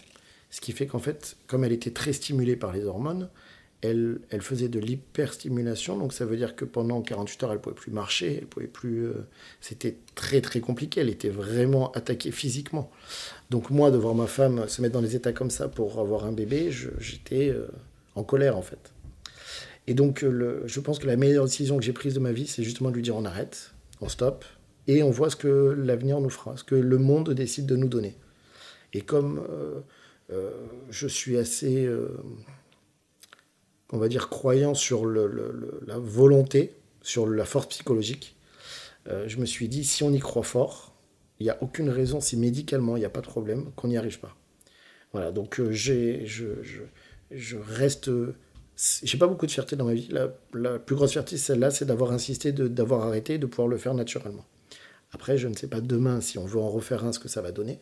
ce 0.50 0.60
qui 0.60 0.72
fait 0.72 0.86
qu'en 0.86 0.98
fait, 0.98 1.36
comme 1.46 1.64
elle 1.64 1.72
était 1.72 1.92
très 1.92 2.12
stimulée 2.12 2.56
par 2.56 2.72
les 2.72 2.84
hormones, 2.84 3.28
elle, 3.82 4.20
faisait 4.40 4.68
de 4.68 4.78
l'hyperstimulation, 4.78 5.96
donc 5.96 6.12
ça 6.12 6.26
veut 6.26 6.36
dire 6.36 6.54
que 6.54 6.64
pendant 6.64 7.00
48 7.00 7.42
heures, 7.42 7.50
elle 7.50 7.56
ne 7.56 7.62
pouvait 7.62 7.74
plus 7.74 7.92
marcher, 7.92 8.38
elle 8.38 8.46
pouvait 8.46 8.66
plus. 8.66 9.06
Euh, 9.06 9.26
c'était 9.60 9.96
très 10.14 10.40
très 10.40 10.60
compliqué, 10.60 11.00
elle 11.00 11.08
était 11.08 11.30
vraiment 11.30 11.90
attaquée 11.92 12.30
physiquement. 12.30 12.90
Donc 13.48 13.70
moi, 13.70 13.90
de 13.90 13.96
voir 13.96 14.14
ma 14.14 14.26
femme 14.26 14.68
se 14.68 14.82
mettre 14.82 14.94
dans 14.94 15.02
des 15.02 15.16
états 15.16 15.32
comme 15.32 15.50
ça 15.50 15.68
pour 15.68 15.98
avoir 15.98 16.24
un 16.24 16.32
bébé, 16.32 16.70
j'étais 16.98 17.48
euh, 17.48 17.68
en 18.14 18.22
colère 18.22 18.56
en 18.56 18.62
fait. 18.62 18.92
Et 19.86 19.94
donc, 19.94 20.22
le, 20.22 20.62
je 20.66 20.78
pense 20.78 20.98
que 20.98 21.06
la 21.06 21.16
meilleure 21.16 21.46
décision 21.46 21.76
que 21.78 21.82
j'ai 21.82 21.92
prise 21.92 22.14
de 22.14 22.20
ma 22.20 22.32
vie, 22.32 22.46
c'est 22.46 22.62
justement 22.62 22.90
de 22.90 22.94
lui 22.94 23.02
dire 23.02 23.16
on 23.16 23.24
arrête, 23.24 23.72
on 24.00 24.08
stop, 24.08 24.44
et 24.86 25.02
on 25.02 25.10
voit 25.10 25.30
ce 25.30 25.36
que 25.36 25.74
l'avenir 25.76 26.20
nous 26.20 26.30
fera, 26.30 26.56
ce 26.56 26.64
que 26.64 26.74
le 26.74 26.98
monde 26.98 27.30
décide 27.30 27.66
de 27.66 27.76
nous 27.76 27.88
donner. 27.88 28.16
Et 28.92 29.00
comme 29.00 29.40
euh, 29.50 29.80
euh, 30.32 30.50
je 30.90 31.06
suis 31.06 31.36
assez, 31.38 31.86
euh, 31.86 32.08
on 33.92 33.98
va 33.98 34.08
dire, 34.08 34.28
croyant 34.28 34.74
sur 34.74 35.06
la 35.06 35.98
volonté, 35.98 36.74
sur 37.02 37.26
la 37.26 37.44
force 37.44 37.66
psychologique, 37.66 38.36
je 39.06 39.36
me 39.38 39.46
suis 39.46 39.68
dit, 39.68 39.84
si 39.84 40.04
on 40.04 40.12
y 40.12 40.20
croit 40.20 40.44
fort, 40.44 40.94
il 41.40 41.44
n'y 41.44 41.50
a 41.50 41.58
aucune 41.62 41.90
raison, 41.90 42.20
si 42.20 42.36
médicalement 42.36 42.96
il 42.96 43.00
n'y 43.00 43.06
a 43.06 43.10
pas 43.10 43.22
de 43.22 43.26
problème, 43.26 43.72
qu'on 43.74 43.88
n'y 43.88 43.96
arrive 43.96 44.20
pas. 44.20 44.36
Voilà, 45.12 45.32
donc 45.32 45.60
j'ai, 45.70 46.26
je, 46.26 46.62
je, 46.62 46.82
je, 47.30 47.56
reste... 47.56 48.10
J'ai 49.02 49.18
pas 49.18 49.26
beaucoup 49.26 49.46
de 49.46 49.50
fierté 49.50 49.74
dans 49.74 49.86
ma 49.86 49.94
vie. 49.94 50.08
La, 50.52 50.78
plus 50.78 50.94
grosse 50.94 51.12
fierté, 51.12 51.36
celle-là, 51.36 51.70
c'est 51.70 51.84
d'avoir 51.84 52.12
insisté, 52.12 52.52
d'avoir 52.52 53.06
arrêté, 53.06 53.38
de 53.38 53.46
pouvoir 53.46 53.68
le 53.68 53.76
faire 53.76 53.94
naturellement. 53.94 54.44
Après, 55.12 55.36
je 55.36 55.48
ne 55.48 55.54
sais 55.54 55.66
pas 55.66 55.80
demain 55.80 56.20
si 56.20 56.38
on 56.38 56.44
veut 56.44 56.60
en 56.60 56.68
refaire 56.68 57.04
un, 57.04 57.12
ce 57.12 57.18
que 57.18 57.28
ça 57.28 57.42
va 57.42 57.50
donner. 57.50 57.80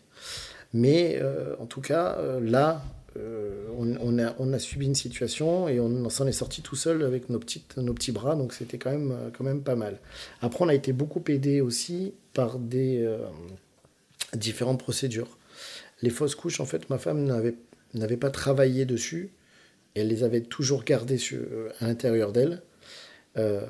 Mais 0.72 1.18
euh, 1.20 1.54
en 1.58 1.66
tout 1.66 1.80
cas, 1.80 2.16
euh, 2.18 2.40
là, 2.40 2.82
euh, 3.18 3.66
on, 3.76 4.52
a, 4.52 4.58
subi 4.58 4.86
une 4.86 4.94
situation 4.94 5.68
et 5.68 5.80
on 5.80 6.08
s'en 6.08 6.26
est 6.26 6.32
sorti 6.32 6.62
tout 6.62 6.76
seul 6.76 7.02
avec 7.02 7.28
nos, 7.28 7.38
petits 7.38 8.12
bras, 8.12 8.36
donc 8.36 8.52
c'était 8.52 8.78
quand 8.78 8.90
même, 8.90 9.14
quand 9.36 9.44
même 9.44 9.62
pas 9.62 9.76
mal. 9.76 9.98
Après, 10.40 10.64
on 10.64 10.68
a 10.68 10.74
été 10.74 10.92
beaucoup 10.92 11.22
aidé 11.28 11.60
aussi 11.60 12.14
par 12.32 12.58
des, 12.58 13.08
différentes 14.34 14.80
procédures. 14.80 15.38
Les 16.02 16.10
fausses 16.10 16.34
couches, 16.34 16.60
en 16.60 16.66
fait, 16.66 16.90
ma 16.90 16.98
femme 16.98 17.24
n'avait 17.94 18.16
pas 18.16 18.30
travaillé 18.30 18.84
dessus. 18.84 19.30
Elle 19.94 20.08
les 20.08 20.22
avait 20.22 20.42
toujours 20.42 20.84
gardées 20.84 21.18
à 21.80 21.86
l'intérieur 21.86 22.32
d'elle. 22.32 22.62
Euh, 23.36 23.62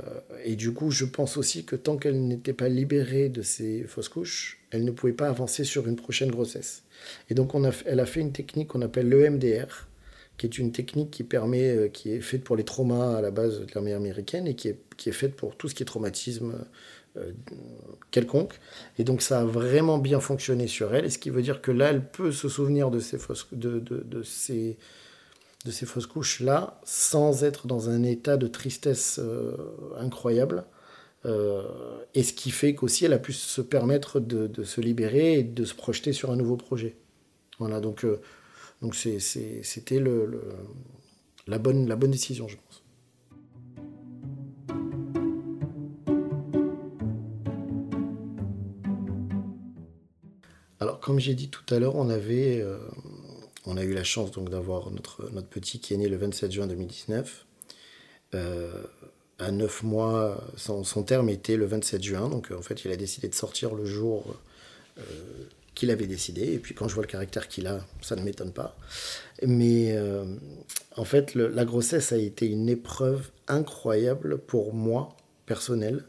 et 0.44 0.56
du 0.56 0.72
coup, 0.72 0.90
je 0.90 1.04
pense 1.04 1.36
aussi 1.36 1.64
que 1.64 1.76
tant 1.76 1.96
qu'elle 1.96 2.26
n'était 2.26 2.52
pas 2.52 2.68
libérée 2.68 3.28
de 3.28 3.42
ces 3.42 3.84
fausses 3.84 4.08
couches, 4.08 4.57
elle 4.70 4.84
ne 4.84 4.90
pouvait 4.90 5.12
pas 5.12 5.28
avancer 5.28 5.64
sur 5.64 5.86
une 5.86 5.96
prochaine 5.96 6.30
grossesse. 6.30 6.82
Et 7.30 7.34
donc, 7.34 7.52
elle 7.86 8.00
a 8.00 8.06
fait 8.06 8.20
une 8.20 8.32
technique 8.32 8.68
qu'on 8.68 8.82
appelle 8.82 9.08
l'EMDR, 9.08 9.88
qui 10.36 10.46
est 10.46 10.58
une 10.58 10.72
technique 10.72 11.10
qui 11.10 11.24
permet, 11.24 11.68
euh, 11.68 11.88
qui 11.88 12.12
est 12.12 12.20
faite 12.20 12.44
pour 12.44 12.56
les 12.56 12.64
traumas 12.64 13.16
à 13.16 13.20
la 13.20 13.30
base 13.30 13.60
de 13.60 13.66
l'armée 13.74 13.92
américaine 13.92 14.46
et 14.46 14.54
qui 14.54 14.68
est, 14.68 14.78
qui 14.96 15.08
est 15.08 15.12
faite 15.12 15.34
pour 15.34 15.56
tout 15.56 15.68
ce 15.68 15.74
qui 15.74 15.82
est 15.82 15.86
traumatisme 15.86 16.54
euh, 17.16 17.32
quelconque. 18.10 18.54
Et 18.98 19.04
donc, 19.04 19.22
ça 19.22 19.40
a 19.40 19.44
vraiment 19.44 19.98
bien 19.98 20.20
fonctionné 20.20 20.68
sur 20.68 20.94
elle. 20.94 21.06
Et 21.06 21.10
ce 21.10 21.18
qui 21.18 21.30
veut 21.30 21.42
dire 21.42 21.60
que 21.60 21.72
là, 21.72 21.90
elle 21.90 22.04
peut 22.04 22.30
se 22.30 22.48
souvenir 22.48 22.90
de 22.90 23.00
ces 23.00 23.18
fausses, 23.18 23.48
de 23.52 24.22
ces 24.22 24.76
de 25.64 25.70
ces 25.70 25.86
fausses 25.86 26.06
couches-là 26.06 26.80
sans 26.84 27.44
être 27.44 27.66
dans 27.66 27.90
un 27.90 28.02
état 28.02 28.36
de 28.36 28.46
tristesse 28.46 29.18
euh, 29.22 29.56
incroyable. 29.98 30.64
Euh, 31.26 31.62
et 32.14 32.22
ce 32.22 32.32
qui 32.32 32.50
fait 32.50 32.74
qu'aussi 32.74 33.04
elle 33.04 33.12
a 33.12 33.18
pu 33.18 33.32
se 33.32 33.60
permettre 33.60 34.20
de, 34.20 34.62
se 34.62 34.80
libérer 34.80 35.40
et 35.40 35.42
de 35.42 35.64
se 35.64 35.74
projeter 35.74 36.12
sur 36.12 36.30
un 36.30 36.36
nouveau 36.36 36.56
projet. 36.56 36.96
Voilà, 37.58 37.80
donc 37.80 38.04
euh, 38.04 38.20
donc 38.82 38.94
c'était 38.94 39.98
le, 39.98 40.40
la, 41.48 41.58
bonne, 41.58 41.88
la 41.88 41.96
bonne 41.96 42.12
décision, 42.12 42.46
je 42.46 42.56
pense. 42.56 42.84
Alors, 50.80 51.00
comme 51.00 51.18
j'ai 51.18 51.34
dit 51.34 51.48
tout 51.50 51.74
à 51.74 51.80
l'heure, 51.80 51.96
on 51.96 52.08
avait 52.08 52.64
on 53.68 53.76
a 53.76 53.84
eu 53.84 53.92
la 53.92 54.04
chance 54.04 54.30
donc 54.30 54.48
d'avoir 54.48 54.90
notre, 54.90 55.30
notre 55.30 55.48
petit 55.48 55.78
qui 55.78 55.92
est 55.92 55.98
né 55.98 56.08
le 56.08 56.16
27 56.16 56.50
juin 56.50 56.66
2019. 56.66 57.46
Euh, 58.34 58.84
à 59.38 59.50
9 59.50 59.82
mois, 59.84 60.44
son, 60.56 61.02
terme 61.04 61.28
était 61.28 61.56
le 61.56 61.66
27 61.66 62.02
juin, 62.02 62.28
donc 62.28 62.50
en 62.56 62.62
fait 62.62 62.84
il 62.84 62.90
a 62.90 62.96
décidé 62.96 63.28
de 63.28 63.34
sortir 63.34 63.74
le 63.74 63.84
jour 63.84 64.36
euh, 64.98 65.02
qu'il 65.74 65.90
avait 65.90 66.06
décidé, 66.08 66.54
et 66.54 66.58
puis 66.58 66.74
quand 66.74 66.88
je 66.88 66.94
vois 66.94 67.04
le 67.04 67.08
caractère 67.08 67.46
qu'il 67.46 67.66
a, 67.68 67.84
ça 68.02 68.16
ne 68.16 68.22
m'étonne 68.22 68.52
pas. 68.52 68.76
Mais 69.46 69.92
euh, 69.92 70.24
en 70.96 71.04
fait 71.04 71.34
la 71.34 71.64
grossesse 71.64 72.12
a 72.12 72.16
été 72.16 72.46
une 72.46 72.68
épreuve 72.68 73.30
incroyable 73.46 74.38
pour 74.38 74.74
moi, 74.74 75.16
personnelle. 75.46 76.04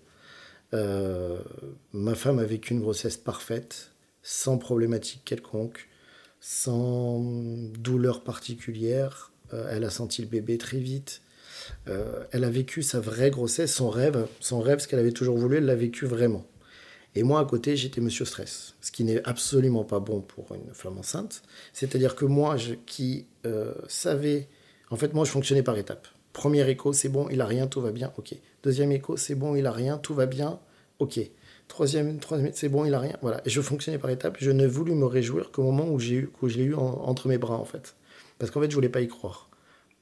ma 0.72 2.15
femme 2.15 2.39
a 2.39 2.46
vécu 2.46 2.74
une 2.74 2.82
grossesse 2.82 3.18
parfaite, 3.18 3.92
sans 4.24 4.58
problématique 4.58 5.22
quelconque 5.24 5.88
sans 6.39 7.20
douleur 7.78 8.24
particulière. 8.24 9.32
Euh, 9.54 9.68
elle 9.72 9.84
a 9.84 9.89
senti 9.89 10.22
le 10.22 10.28
bébé 10.28 10.58
très 10.58 10.80
vite. 10.80 11.22
Euh, 11.88 12.23
elle 12.32 12.43
a 12.43 12.49
vécu 12.49 12.84
sa 12.84 12.99
vraie 12.99 13.32
grossesse, 13.32 13.73
son 13.73 13.89
rêve, 13.89 14.27
son 14.39 14.60
rêve, 14.60 14.79
ce 14.79 14.88
qu'elle 14.88 14.99
avait 14.99 15.12
toujours 15.12 15.38
voulu, 15.38 15.58
elle 15.58 15.65
l'a 15.65 15.75
vécu 15.75 16.05
vraiment. 16.05 16.45
Et 17.15 17.23
moi, 17.23 17.39
à 17.39 17.45
côté, 17.45 17.75
j'étais 17.75 18.01
monsieur 18.01 18.25
stress, 18.25 18.75
ce 18.82 18.91
qui 18.91 19.03
n'est 19.03 19.21
absolument 19.27 19.84
pas 19.84 19.99
bon 19.99 20.21
pour 20.21 20.53
une 20.53 20.73
femme 20.73 20.97
enceinte. 20.97 21.41
C'est-à-dire 21.73 22.15
que 22.15 22.25
moi, 22.25 22.58
je, 22.58 22.73
qui 22.73 23.25
euh, 23.45 23.73
savais... 23.88 24.47
En 24.91 24.95
fait, 24.95 25.13
moi, 25.13 25.25
je 25.25 25.32
fonctionnais 25.32 25.63
par 25.63 25.77
étapes. 25.77 26.08
Premier 26.34 26.67
écho, 26.69 26.93
c'est 26.93 27.10
bon, 27.10 27.27
il 27.29 27.41
a 27.41 27.45
rien, 27.45 27.67
tout 27.67 27.82
va 27.82 27.91
bien, 27.91 28.13
ok. 28.17 28.36
Deuxième 28.63 28.91
écho, 28.91 29.17
c'est 29.17 29.36
bon, 29.36 29.55
il 29.55 29.65
a 29.65 29.71
rien, 29.71 29.97
tout 29.97 30.13
va 30.13 30.25
bien, 30.27 30.60
ok. 30.99 31.19
Troisième, 31.67 32.19
troisième 32.19 32.51
c'est 32.53 32.69
bon, 32.69 32.86
il 32.86 32.93
a 32.93 32.99
rien. 32.99 33.17
Voilà. 33.21 33.41
Et 33.45 33.49
je 33.49 33.62
fonctionnais 33.62 33.97
par 33.97 34.10
étapes. 34.10 34.38
Je 34.39 34.51
ne 34.51 34.65
voulu 34.67 34.93
me 34.93 35.05
réjouir 35.05 35.51
qu'au 35.51 35.63
moment 35.63 35.88
où, 35.88 35.99
j'ai 35.99 36.15
eu, 36.15 36.29
je 36.43 36.58
l'ai 36.58 36.63
eu 36.63 36.75
entre 36.75 37.27
mes 37.27 37.38
bras, 37.38 37.58
en 37.58 37.65
fait. 37.65 37.95
Parce 38.38 38.51
qu'en 38.51 38.62
fait, 38.62 38.69
je 38.69 38.75
voulais 38.75 38.89
pas 38.89 39.01
y 39.01 39.08
croire. 39.08 39.48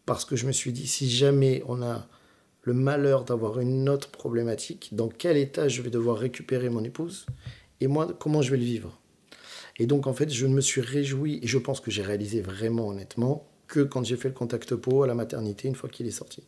Parce 0.07 0.23
que 0.23 0.37
je 0.37 0.47
me 0.47 0.53
suis 0.53 0.71
dit, 0.71 0.87
si 0.87 1.09
jamais 1.09 1.61
on 1.67 1.81
a 1.81 2.07
le 2.63 2.73
malheur 2.73 3.25
d'avoir 3.25 3.59
une 3.59 3.89
autre 3.89 4.09
problématique, 4.09 4.89
dans 4.93 5.09
quel 5.09 5.35
état 5.35 5.67
je 5.67 5.81
vais 5.81 5.89
devoir 5.89 6.17
récupérer 6.17 6.69
mon 6.69 6.81
épouse 6.85 7.25
Et 7.81 7.87
moi, 7.87 8.07
comment 8.17 8.41
je 8.41 8.51
vais 8.51 8.57
le 8.57 8.63
vivre? 8.63 9.01
Et 9.75 9.85
donc, 9.85 10.07
en 10.07 10.13
fait, 10.13 10.29
je 10.29 10.47
me 10.47 10.61
suis 10.61 10.79
réjoui, 10.79 11.41
et 11.43 11.47
je 11.47 11.57
pense 11.57 11.81
que 11.81 11.91
j'ai 11.91 12.03
réalisé 12.03 12.39
vraiment 12.39 12.87
honnêtement, 12.87 13.49
que 13.67 13.81
quand 13.81 14.05
j'ai 14.05 14.15
fait 14.15 14.29
le 14.29 14.33
contact 14.33 14.75
peau 14.75 15.03
à 15.03 15.07
la 15.07 15.13
maternité, 15.13 15.67
une 15.67 15.75
fois 15.75 15.89
qu'il 15.89 16.07
est 16.07 16.11
sorti. 16.11 16.41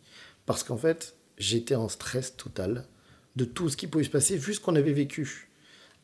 Parce 0.46 0.64
qu'en 0.64 0.78
fait, 0.78 1.16
j'étais 1.38 1.76
en 1.76 1.90
stress 1.90 2.38
total 2.38 2.88
de 3.36 3.44
tout 3.44 3.68
ce 3.68 3.76
qui 3.76 3.88
pouvait 3.88 4.06
se 4.06 4.10
passer, 4.10 4.38
vu 4.38 4.54
ce 4.54 4.62
qu'on 4.62 4.78
avait 4.78 4.94
vécu 4.94 5.50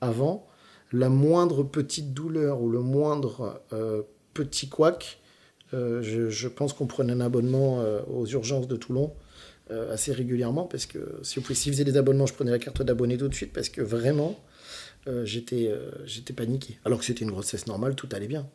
avant, 0.02 0.46
la 0.92 1.08
moindre 1.08 1.64
petite 1.64 2.14
douleur 2.14 2.62
ou 2.62 2.70
le 2.70 2.82
moindre 2.82 3.62
euh, 3.72 4.02
petit 4.34 4.68
couac, 4.68 5.22
euh, 5.74 6.02
je, 6.02 6.48
pense 6.48 6.74
qu'on 6.74 6.88
prenait 6.88 7.14
un 7.14 7.22
abonnement 7.22 7.82
euh, 7.82 8.02
aux 8.08 8.26
urgences 8.26 8.68
de 8.68 8.76
Toulon 8.76 9.14
assez 9.92 10.12
régulièrement, 10.14 10.66
parce 10.66 10.86
que 10.86 11.00
si 11.24 11.40
vous 11.40 11.46
faisait 11.48 11.84
des 11.84 11.98
abonnements, 11.98 12.28
je 12.28 12.36
prenais 12.36 12.52
la 12.52 12.60
carte 12.60 12.84
d'abonné 12.84 13.18
tout 13.18 13.28
de 13.28 13.34
suite, 13.34 13.52
parce 13.52 13.70
que 13.70 13.82
vraiment, 13.82 14.40
j'étais 15.24 15.72
j'étais 16.06 16.34
paniqué. 16.34 16.78
Alors 16.86 17.00
que 17.00 17.06
c'était 17.06 17.26
une 17.26 17.32
grossesse 17.32 17.66
normale, 17.66 17.96
tout 17.96 18.08
allait 18.12 18.28
bien. 18.28 18.48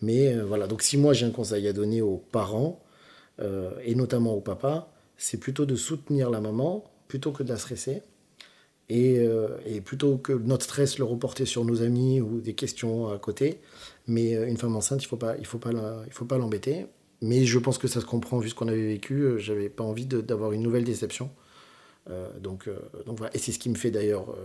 Mais 0.00 0.32
voilà, 0.36 0.68
donc 0.68 0.82
si 0.82 0.96
moi 0.96 1.12
j'ai 1.12 1.26
un 1.26 1.32
conseil 1.32 1.66
à 1.66 1.72
donner 1.72 2.02
aux 2.02 2.18
parents, 2.18 2.80
et 3.82 3.96
notamment 3.96 4.34
au 4.34 4.40
papa, 4.40 4.92
c'est 5.16 5.38
plutôt 5.38 5.66
de 5.66 5.74
soutenir 5.74 6.30
la 6.30 6.40
maman 6.40 6.84
plutôt 7.08 7.32
que 7.32 7.42
de 7.42 7.48
la 7.48 7.58
stresser. 7.58 8.02
Euh, 8.90 9.56
et, 9.64 9.80
plutôt 9.80 10.18
que 10.18 10.32
notre 10.32 10.64
stress 10.64 10.98
le 10.98 11.04
reporter 11.04 11.46
sur 11.46 11.64
nos 11.64 11.82
amis 11.82 12.20
ou 12.20 12.40
des 12.40 12.54
questions 12.54 13.08
à 13.10 13.18
côté. 13.18 13.60
Mais 14.06 14.36
euh, 14.36 14.46
une 14.46 14.56
femme 14.56 14.76
enceinte, 14.76 15.02
il 15.02 15.06
ne 15.06 15.08
faut 15.08 15.16
pas, 15.16 15.36
il 15.38 15.46
faut 15.46 15.58
pas, 15.58 15.70
il 16.06 16.12
faut 16.12 16.26
pas 16.26 16.38
l'embêter. 16.38 16.86
Mais 17.22 17.46
je 17.46 17.58
pense 17.58 17.78
que 17.78 17.88
ça 17.88 18.00
se 18.00 18.06
comprend 18.06 18.38
vu 18.38 18.50
ce 18.50 18.54
qu'on 18.54 18.68
avait 18.68 18.86
vécu. 18.86 19.22
Euh, 19.22 19.38
j'avais 19.38 19.70
pas 19.70 19.84
envie 19.84 20.06
d'avoir 20.06 20.52
une 20.52 20.62
nouvelle 20.62 20.84
déception. 20.84 21.30
donc, 22.40 22.68
voilà. 23.06 23.34
Et 23.34 23.38
c'est 23.38 23.52
ce 23.52 23.58
qui 23.58 23.70
me 23.70 23.76
fait 23.76 23.90
d'ailleurs 23.90 24.36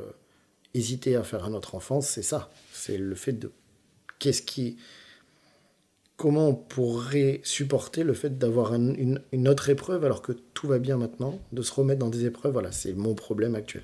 hésiter 0.73 1.15
à 1.17 1.23
faire 1.23 1.43
un 1.43 1.53
autre 1.53 1.75
enfant, 1.75 1.99
c'est 1.99 2.21
ça. 2.21 2.49
C'est 2.71 2.97
le 2.97 3.15
fait 3.15 3.33
de 3.33 3.51
qu'est-ce 4.19 4.41
qui 4.41 4.77
comment 6.15 6.49
on 6.49 6.55
pourrait 6.55 7.39
supporter 7.43 8.03
le 8.03 8.13
fait 8.13 8.37
d'avoir 8.37 8.73
une, 8.73 9.21
une, 9.31 9.47
autre 9.47 9.69
épreuve 9.69 10.03
alors 10.03 10.21
que 10.21 10.33
tout 10.53 10.67
va 10.67 10.77
bien 10.77 10.97
maintenant, 10.97 11.39
de 11.53 11.61
se 11.61 11.73
remettre 11.73 11.99
dans 11.99 12.09
des 12.09 12.25
épreuves, 12.25 12.51
voilà, 12.51 12.73
c'est 12.73 12.93
mon 12.93 13.15
problème 13.15 13.55
actuel. 13.55 13.83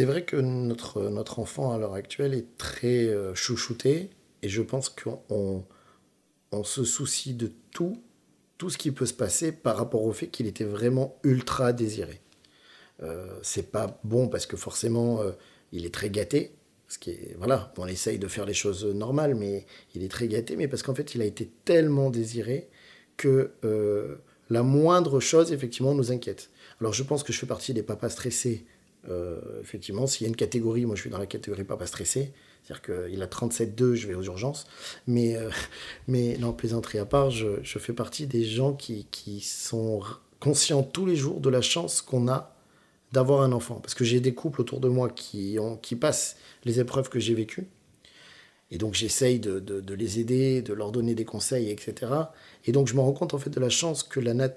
C'est 0.00 0.06
vrai 0.06 0.24
que 0.24 0.36
notre, 0.36 1.10
notre 1.10 1.40
enfant 1.40 1.74
à 1.74 1.78
l'heure 1.78 1.92
actuelle 1.92 2.32
est 2.32 2.56
très 2.56 3.04
euh, 3.04 3.34
chouchouté 3.34 4.08
et 4.40 4.48
je 4.48 4.62
pense 4.62 4.88
qu'on 4.88 5.66
on 6.52 6.64
se 6.64 6.84
soucie 6.84 7.34
de 7.34 7.52
tout, 7.70 8.02
tout 8.56 8.70
ce 8.70 8.78
qui 8.78 8.92
peut 8.92 9.04
se 9.04 9.12
passer 9.12 9.52
par 9.52 9.76
rapport 9.76 10.02
au 10.04 10.12
fait 10.14 10.28
qu'il 10.28 10.46
était 10.46 10.64
vraiment 10.64 11.18
ultra 11.22 11.74
désiré. 11.74 12.22
Euh, 13.02 13.26
c'est 13.42 13.70
pas 13.70 14.00
bon 14.02 14.28
parce 14.28 14.46
que 14.46 14.56
forcément 14.56 15.20
euh, 15.20 15.32
il 15.70 15.84
est 15.84 15.92
très 15.92 16.08
gâté. 16.08 16.54
Ce 16.88 16.98
qui 16.98 17.10
est, 17.10 17.36
voilà, 17.36 17.70
on 17.76 17.86
essaye 17.86 18.18
de 18.18 18.26
faire 18.26 18.46
les 18.46 18.54
choses 18.54 18.86
normales, 18.86 19.34
mais 19.34 19.66
il 19.94 20.02
est 20.02 20.10
très 20.10 20.28
gâté, 20.28 20.56
mais 20.56 20.66
parce 20.66 20.82
qu'en 20.82 20.94
fait 20.94 21.14
il 21.14 21.20
a 21.20 21.26
été 21.26 21.50
tellement 21.66 22.08
désiré 22.08 22.70
que 23.18 23.52
la 24.48 24.62
moindre 24.62 25.20
chose 25.20 25.52
effectivement 25.52 25.92
nous 25.92 26.10
inquiète. 26.10 26.48
Alors 26.80 26.94
je 26.94 27.02
pense 27.02 27.22
que 27.22 27.34
je 27.34 27.38
fais 27.38 27.46
partie 27.46 27.74
des 27.74 27.82
papas 27.82 28.08
stressés. 28.08 28.64
Effectivement, 29.60 30.06
s'il 30.06 30.24
y 30.24 30.26
a 30.26 30.28
une 30.28 30.36
catégorie, 30.36 30.86
moi 30.86 30.94
je 30.94 31.02
suis 31.02 31.10
dans 31.10 31.18
la 31.18 31.26
catégorie 31.26 31.64
papa 31.64 31.86
stressé, 31.86 32.32
c'est-à-dire 32.62 32.82
qu'il 32.82 33.22
a 33.22 33.26
37,2, 33.26 33.94
je 33.94 34.06
vais 34.06 34.14
aux 34.14 34.22
urgences. 34.22 34.66
Mais, 35.06 35.36
mais 36.08 36.36
non, 36.38 36.52
plaisanterie 36.52 36.98
à 36.98 37.06
part, 37.06 37.30
je, 37.30 37.62
je, 37.62 37.78
fais 37.78 37.92
partie 37.92 38.26
des 38.26 38.44
gens 38.44 38.74
qui, 38.74 39.06
qui 39.10 39.40
sont 39.40 40.02
conscients 40.40 40.82
tous 40.82 41.06
les 41.06 41.16
jours 41.16 41.40
de 41.40 41.50
la 41.50 41.60
chance 41.60 42.02
qu'on 42.02 42.28
a 42.28 42.54
d'avoir 43.12 43.42
un 43.42 43.52
enfant. 43.52 43.76
Parce 43.76 43.94
que 43.94 44.04
j'ai 44.04 44.20
des 44.20 44.34
couples 44.34 44.60
autour 44.60 44.80
de 44.80 44.88
moi 44.88 45.08
qui, 45.08 45.58
ont, 45.60 45.76
qui 45.76 45.96
passent 45.96 46.36
les 46.64 46.80
épreuves 46.80 47.08
que 47.08 47.20
j'ai 47.20 47.34
vécues. 47.34 47.66
Et 48.72 48.78
donc 48.78 48.94
j'essaye 48.94 49.40
de, 49.40 49.58
de, 49.58 49.94
les 49.94 50.20
aider, 50.20 50.62
de 50.62 50.72
leur 50.72 50.92
donner 50.92 51.16
des 51.16 51.24
conseils, 51.24 51.70
etc. 51.70 52.12
Et 52.66 52.72
donc 52.72 52.86
je 52.86 52.94
me 52.94 53.00
rends 53.00 53.12
compte 53.12 53.34
en 53.34 53.38
fait 53.38 53.50
de 53.50 53.58
la 53.58 53.68
chance 53.68 54.04
que, 54.04 54.20
la 54.20 54.32
nat 54.32 54.54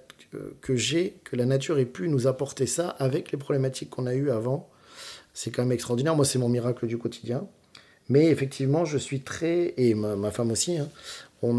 que 0.61 0.75
j'ai, 0.75 1.17
que 1.23 1.35
la 1.35 1.45
nature 1.45 1.79
ait 1.79 1.85
pu 1.85 2.09
nous 2.09 2.27
apporter 2.27 2.65
ça 2.65 2.89
avec 2.99 3.31
les 3.31 3.37
problématiques 3.37 3.89
qu'on 3.89 4.07
a 4.07 4.13
eues 4.13 4.31
avant. 4.31 4.69
C'est 5.33 5.51
quand 5.51 5.63
même 5.63 5.71
extraordinaire. 5.71 6.15
Moi, 6.15 6.25
c'est 6.25 6.39
mon 6.39 6.49
miracle 6.49 6.87
du 6.87 6.97
quotidien. 6.97 7.47
Mais 8.09 8.27
effectivement, 8.27 8.85
je 8.85 8.97
suis 8.97 9.21
très, 9.21 9.73
et 9.77 9.93
ma, 9.93 10.31
femme 10.31 10.51
aussi, 10.51 10.77
hein, 10.77 10.89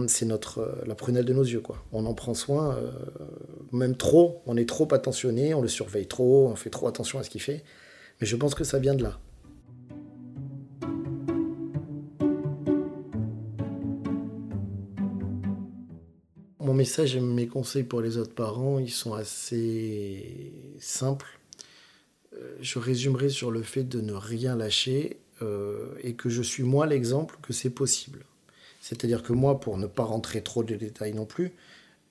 c'est 0.08 0.26
notre 0.26 0.58
euh, 0.58 0.72
la 0.86 0.94
prunelle 0.94 1.24
de 1.24 1.32
nos 1.32 1.42
yeux 1.42 1.60
quoi. 1.60 1.82
On 1.92 2.06
en 2.06 2.14
prend 2.14 2.34
soin, 2.34 2.74
euh, 2.74 2.90
même 3.72 3.96
trop. 3.96 4.42
On 4.46 4.56
est 4.56 4.68
trop 4.68 4.92
attentionné, 4.92 5.54
on 5.54 5.62
le 5.62 5.68
surveille 5.68 6.06
trop, 6.06 6.48
on 6.48 6.56
fait 6.56 6.70
trop 6.70 6.86
attention 6.86 7.18
à 7.18 7.22
ce 7.22 7.30
qu'il 7.30 7.40
fait. 7.40 7.64
Mais 8.20 8.26
je 8.26 8.36
pense 8.36 8.54
que 8.54 8.64
ça 8.64 8.78
vient 8.78 8.94
de 8.94 9.02
là. 9.02 9.18
Mon 16.74 16.78
message 16.78 17.14
et 17.14 17.20
mes 17.20 17.46
conseils 17.46 17.84
pour 17.84 18.00
les 18.00 18.18
autres 18.18 18.34
parents, 18.34 18.80
ils 18.80 18.90
sont 18.90 19.14
assez 19.14 20.52
simples. 20.80 21.38
Euh, 22.32 22.56
je 22.60 22.80
résumerai 22.80 23.28
sur 23.28 23.52
le 23.52 23.62
fait 23.62 23.84
de 23.84 24.00
ne 24.00 24.12
rien 24.12 24.56
lâcher 24.56 25.20
euh, 25.40 25.94
et 26.02 26.14
que 26.14 26.28
je 26.28 26.42
suis 26.42 26.64
moi 26.64 26.86
l'exemple 26.86 27.38
que 27.42 27.52
c'est 27.52 27.70
possible. 27.70 28.24
C'est-à-dire 28.80 29.22
que 29.22 29.32
moi, 29.32 29.60
pour 29.60 29.78
ne 29.78 29.86
pas 29.86 30.02
rentrer 30.02 30.42
trop 30.42 30.64
de 30.64 30.74
détails 30.74 31.14
non 31.14 31.26
plus, 31.26 31.52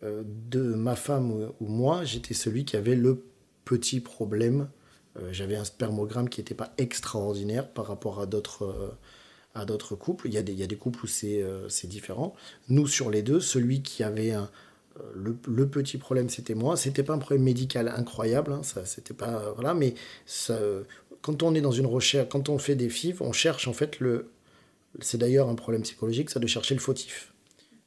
euh, 0.02 0.24
de 0.50 0.62
ma 0.62 0.96
femme 0.96 1.52
ou, 1.60 1.68
moi, 1.68 2.06
j'étais 2.06 2.34
celui 2.34 2.64
qui 2.64 2.78
avait 2.78 2.96
le 2.96 3.22
petit 3.66 4.00
problème. 4.00 4.70
J'avais 5.32 5.58
un 5.58 5.66
spermogramme 5.66 6.30
qui 6.30 6.40
n'était 6.40 6.56
pas 6.56 6.74
extraordinaire 6.78 7.70
par 7.70 7.86
rapport 7.86 8.22
à 8.22 8.26
d'autres 8.26 8.96
à 9.56 9.66
d'autres 9.66 9.96
couples. 9.96 10.28
Il 10.28 10.34
y, 10.34 10.38
a 10.38 10.42
des, 10.42 10.76
couples 10.76 11.06
où 11.06 11.08
c'est 11.08 11.88
différent. 11.88 12.36
Nous, 12.70 12.88
sur 12.88 13.10
les 13.10 13.22
deux, 13.22 13.40
celui 13.40 13.82
qui 13.82 14.04
avait 14.04 14.32
un, 14.32 14.50
le, 15.16 15.68
petit 15.68 15.98
problème, 15.98 16.30
c'était 16.30 16.56
moi. 16.56 16.78
C'était 16.78 17.04
pas 17.04 17.14
un 17.14 17.18
problème 17.18 17.44
médical 17.44 17.88
incroyable, 17.88 18.54
hein, 18.54 18.64
ça, 18.64 18.86
c'était 18.86 19.14
pas 19.14 19.54
voilà, 19.56 19.74
mais 19.74 19.96
quand 21.22 21.44
on 21.44 21.56
est 21.56 21.62
dans 21.62 21.72
une 21.72 21.86
recherche, 21.86 22.30
quand 22.30 22.50
on 22.50 22.58
fait 22.58 22.76
des 22.76 22.90
FIV, 22.90 23.22
on 23.22 23.32
cherche 23.32 23.68
en 23.68 23.74
fait 23.74 24.00
le. 24.00 24.30
C'est 25.00 25.18
d'ailleurs 25.18 25.50
un 25.50 25.56
problème 25.56 25.82
psychologique, 25.82 26.30
ça 26.30 26.40
de 26.40 26.46
chercher 26.46 26.76
le 26.76 26.80
fautif, 26.80 27.34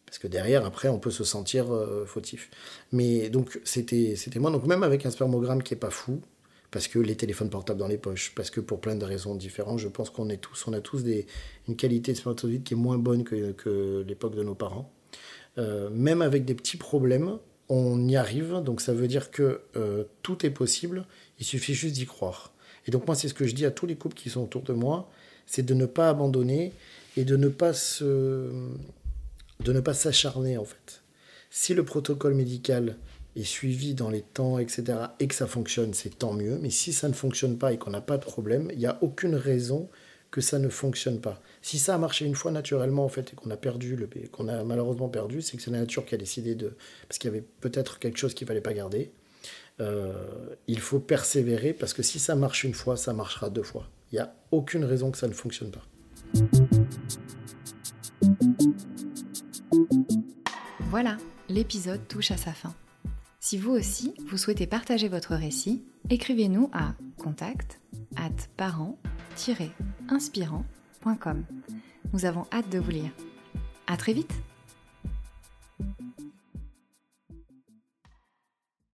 parce 0.06 0.18
que 0.18 0.26
derrière, 0.26 0.64
après, 0.66 0.88
on 0.88 0.98
peut 0.98 1.12
se 1.12 1.22
sentir 1.22 1.72
euh, 1.72 2.04
fautif. 2.04 2.50
Mais 2.90 3.30
donc 3.30 3.60
c'était 3.64 4.16
c'était 4.16 4.40
moi. 4.40 4.50
Donc 4.50 4.66
même 4.66 4.82
avec 4.82 5.06
un 5.06 5.10
spermogramme 5.10 5.62
qui 5.62 5.74
est 5.74 5.78
pas 5.78 5.90
fou, 5.90 6.20
parce 6.76 6.88
que 6.88 6.98
les 6.98 7.16
téléphones 7.16 7.48
portables 7.48 7.80
dans 7.80 7.88
les 7.88 7.96
poches, 7.96 8.34
parce 8.34 8.50
que 8.50 8.60
pour 8.60 8.82
plein 8.82 8.96
de 8.96 9.04
raisons 9.06 9.34
différentes, 9.34 9.78
je 9.78 9.88
pense 9.88 10.10
qu'on 10.10 10.28
est 10.28 10.36
tous, 10.36 10.68
on 10.68 10.74
a 10.74 10.82
tous 10.82 11.02
une 11.68 11.74
qualité 11.74 12.12
de 12.12 12.18
spermatozoïde 12.18 12.64
qui 12.64 12.74
est 12.74 12.76
moins 12.76 12.98
bonne 12.98 13.24
que, 13.24 13.52
que 13.52 14.04
l'époque 14.06 14.34
de 14.36 14.42
nos 14.42 14.54
parents. 14.54 14.92
Euh, 15.56 15.88
même 15.88 16.20
avec 16.20 16.44
des 16.44 16.54
petits 16.54 16.76
problèmes, 16.76 17.38
on 17.70 18.06
y 18.06 18.14
arrive. 18.14 18.60
Donc 18.62 18.82
ça 18.82 18.92
veut 18.92 19.08
dire 19.08 19.30
que 19.30 19.62
euh, 19.74 20.04
tout 20.20 20.44
est 20.44 20.50
possible. 20.50 21.06
Il 21.40 21.46
suffit 21.46 21.72
juste 21.72 21.94
d'y 21.94 22.04
croire. 22.04 22.52
Et 22.86 22.90
donc 22.90 23.06
moi, 23.06 23.16
c'est 23.16 23.28
ce 23.28 23.34
que 23.34 23.46
je 23.46 23.54
dis 23.54 23.64
à 23.64 23.70
tous 23.70 23.86
les 23.86 23.96
couples 23.96 24.14
qui 24.14 24.28
sont 24.28 24.42
autour 24.42 24.60
de 24.60 24.74
moi, 24.74 25.10
c'est 25.46 25.64
de 25.64 25.72
ne 25.72 25.86
pas 25.86 26.10
abandonner 26.10 26.74
et 27.16 27.24
de 27.24 27.36
ne 27.38 27.48
pas 27.48 27.72
de 28.02 29.72
ne 29.72 29.80
pas 29.80 29.94
s'acharner 29.94 30.58
en 30.58 30.66
fait. 30.66 31.00
Si 31.48 31.72
le 31.72 31.86
protocole 31.86 32.34
médical 32.34 32.98
est 33.36 33.44
suivi 33.44 33.94
dans 33.94 34.10
les 34.10 34.22
temps, 34.22 34.58
etc., 34.58 34.98
et 35.20 35.28
que 35.28 35.34
ça 35.34 35.46
fonctionne, 35.46 35.94
c'est 35.94 36.18
tant 36.18 36.32
mieux. 36.32 36.58
Mais 36.60 36.70
si 36.70 36.92
ça 36.92 37.08
ne 37.08 37.12
fonctionne 37.12 37.58
pas 37.58 37.72
et 37.72 37.78
qu'on 37.78 37.90
n'a 37.90 38.00
pas 38.00 38.16
de 38.16 38.24
problème, 38.24 38.68
il 38.72 38.78
n'y 38.78 38.86
a 38.86 38.98
aucune 39.02 39.34
raison 39.34 39.88
que 40.30 40.40
ça 40.40 40.58
ne 40.58 40.68
fonctionne 40.68 41.20
pas. 41.20 41.40
Si 41.62 41.78
ça 41.78 41.94
a 41.94 41.98
marché 41.98 42.24
une 42.26 42.34
fois 42.34 42.50
naturellement 42.50 43.04
en 43.04 43.08
fait 43.08 43.32
et 43.32 43.36
qu'on 43.36 43.50
a 43.50 43.56
perdu 43.56 43.96
qu'on 44.32 44.48
a 44.48 44.64
malheureusement 44.64 45.08
perdu, 45.08 45.40
c'est 45.40 45.56
que 45.56 45.62
c'est 45.62 45.70
la 45.70 45.78
nature 45.78 46.04
qui 46.04 46.14
a 46.14 46.18
décidé 46.18 46.54
de 46.54 46.76
parce 47.08 47.18
qu'il 47.18 47.30
y 47.30 47.32
avait 47.32 47.44
peut-être 47.60 47.98
quelque 47.98 48.18
chose 48.18 48.34
qu'il 48.34 48.46
fallait 48.46 48.60
pas 48.60 48.74
garder. 48.74 49.12
Euh, 49.80 50.12
il 50.66 50.80
faut 50.80 50.98
persévérer 50.98 51.72
parce 51.72 51.94
que 51.94 52.02
si 52.02 52.18
ça 52.18 52.34
marche 52.34 52.64
une 52.64 52.74
fois, 52.74 52.96
ça 52.96 53.12
marchera 53.12 53.50
deux 53.50 53.62
fois. 53.62 53.88
Il 54.12 54.16
n'y 54.16 54.20
a 54.20 54.34
aucune 54.50 54.84
raison 54.84 55.10
que 55.10 55.18
ça 55.18 55.28
ne 55.28 55.32
fonctionne 55.32 55.70
pas. 55.70 55.84
Voilà, 60.90 61.16
l'épisode 61.48 62.06
touche 62.08 62.30
à 62.30 62.36
sa 62.36 62.52
fin. 62.52 62.74
Si 63.48 63.58
vous 63.58 63.70
aussi, 63.70 64.12
vous 64.26 64.38
souhaitez 64.38 64.66
partager 64.66 65.06
votre 65.06 65.36
récit, 65.36 65.84
écrivez-nous 66.10 66.68
à 66.72 66.94
contact 67.16 67.80
at 68.16 68.32
parent-inspirant.com. 68.56 71.44
Nous 72.12 72.24
avons 72.24 72.44
hâte 72.52 72.68
de 72.70 72.80
vous 72.80 72.90
lire. 72.90 73.12
À 73.86 73.96
très 73.96 74.14
vite! 74.14 74.34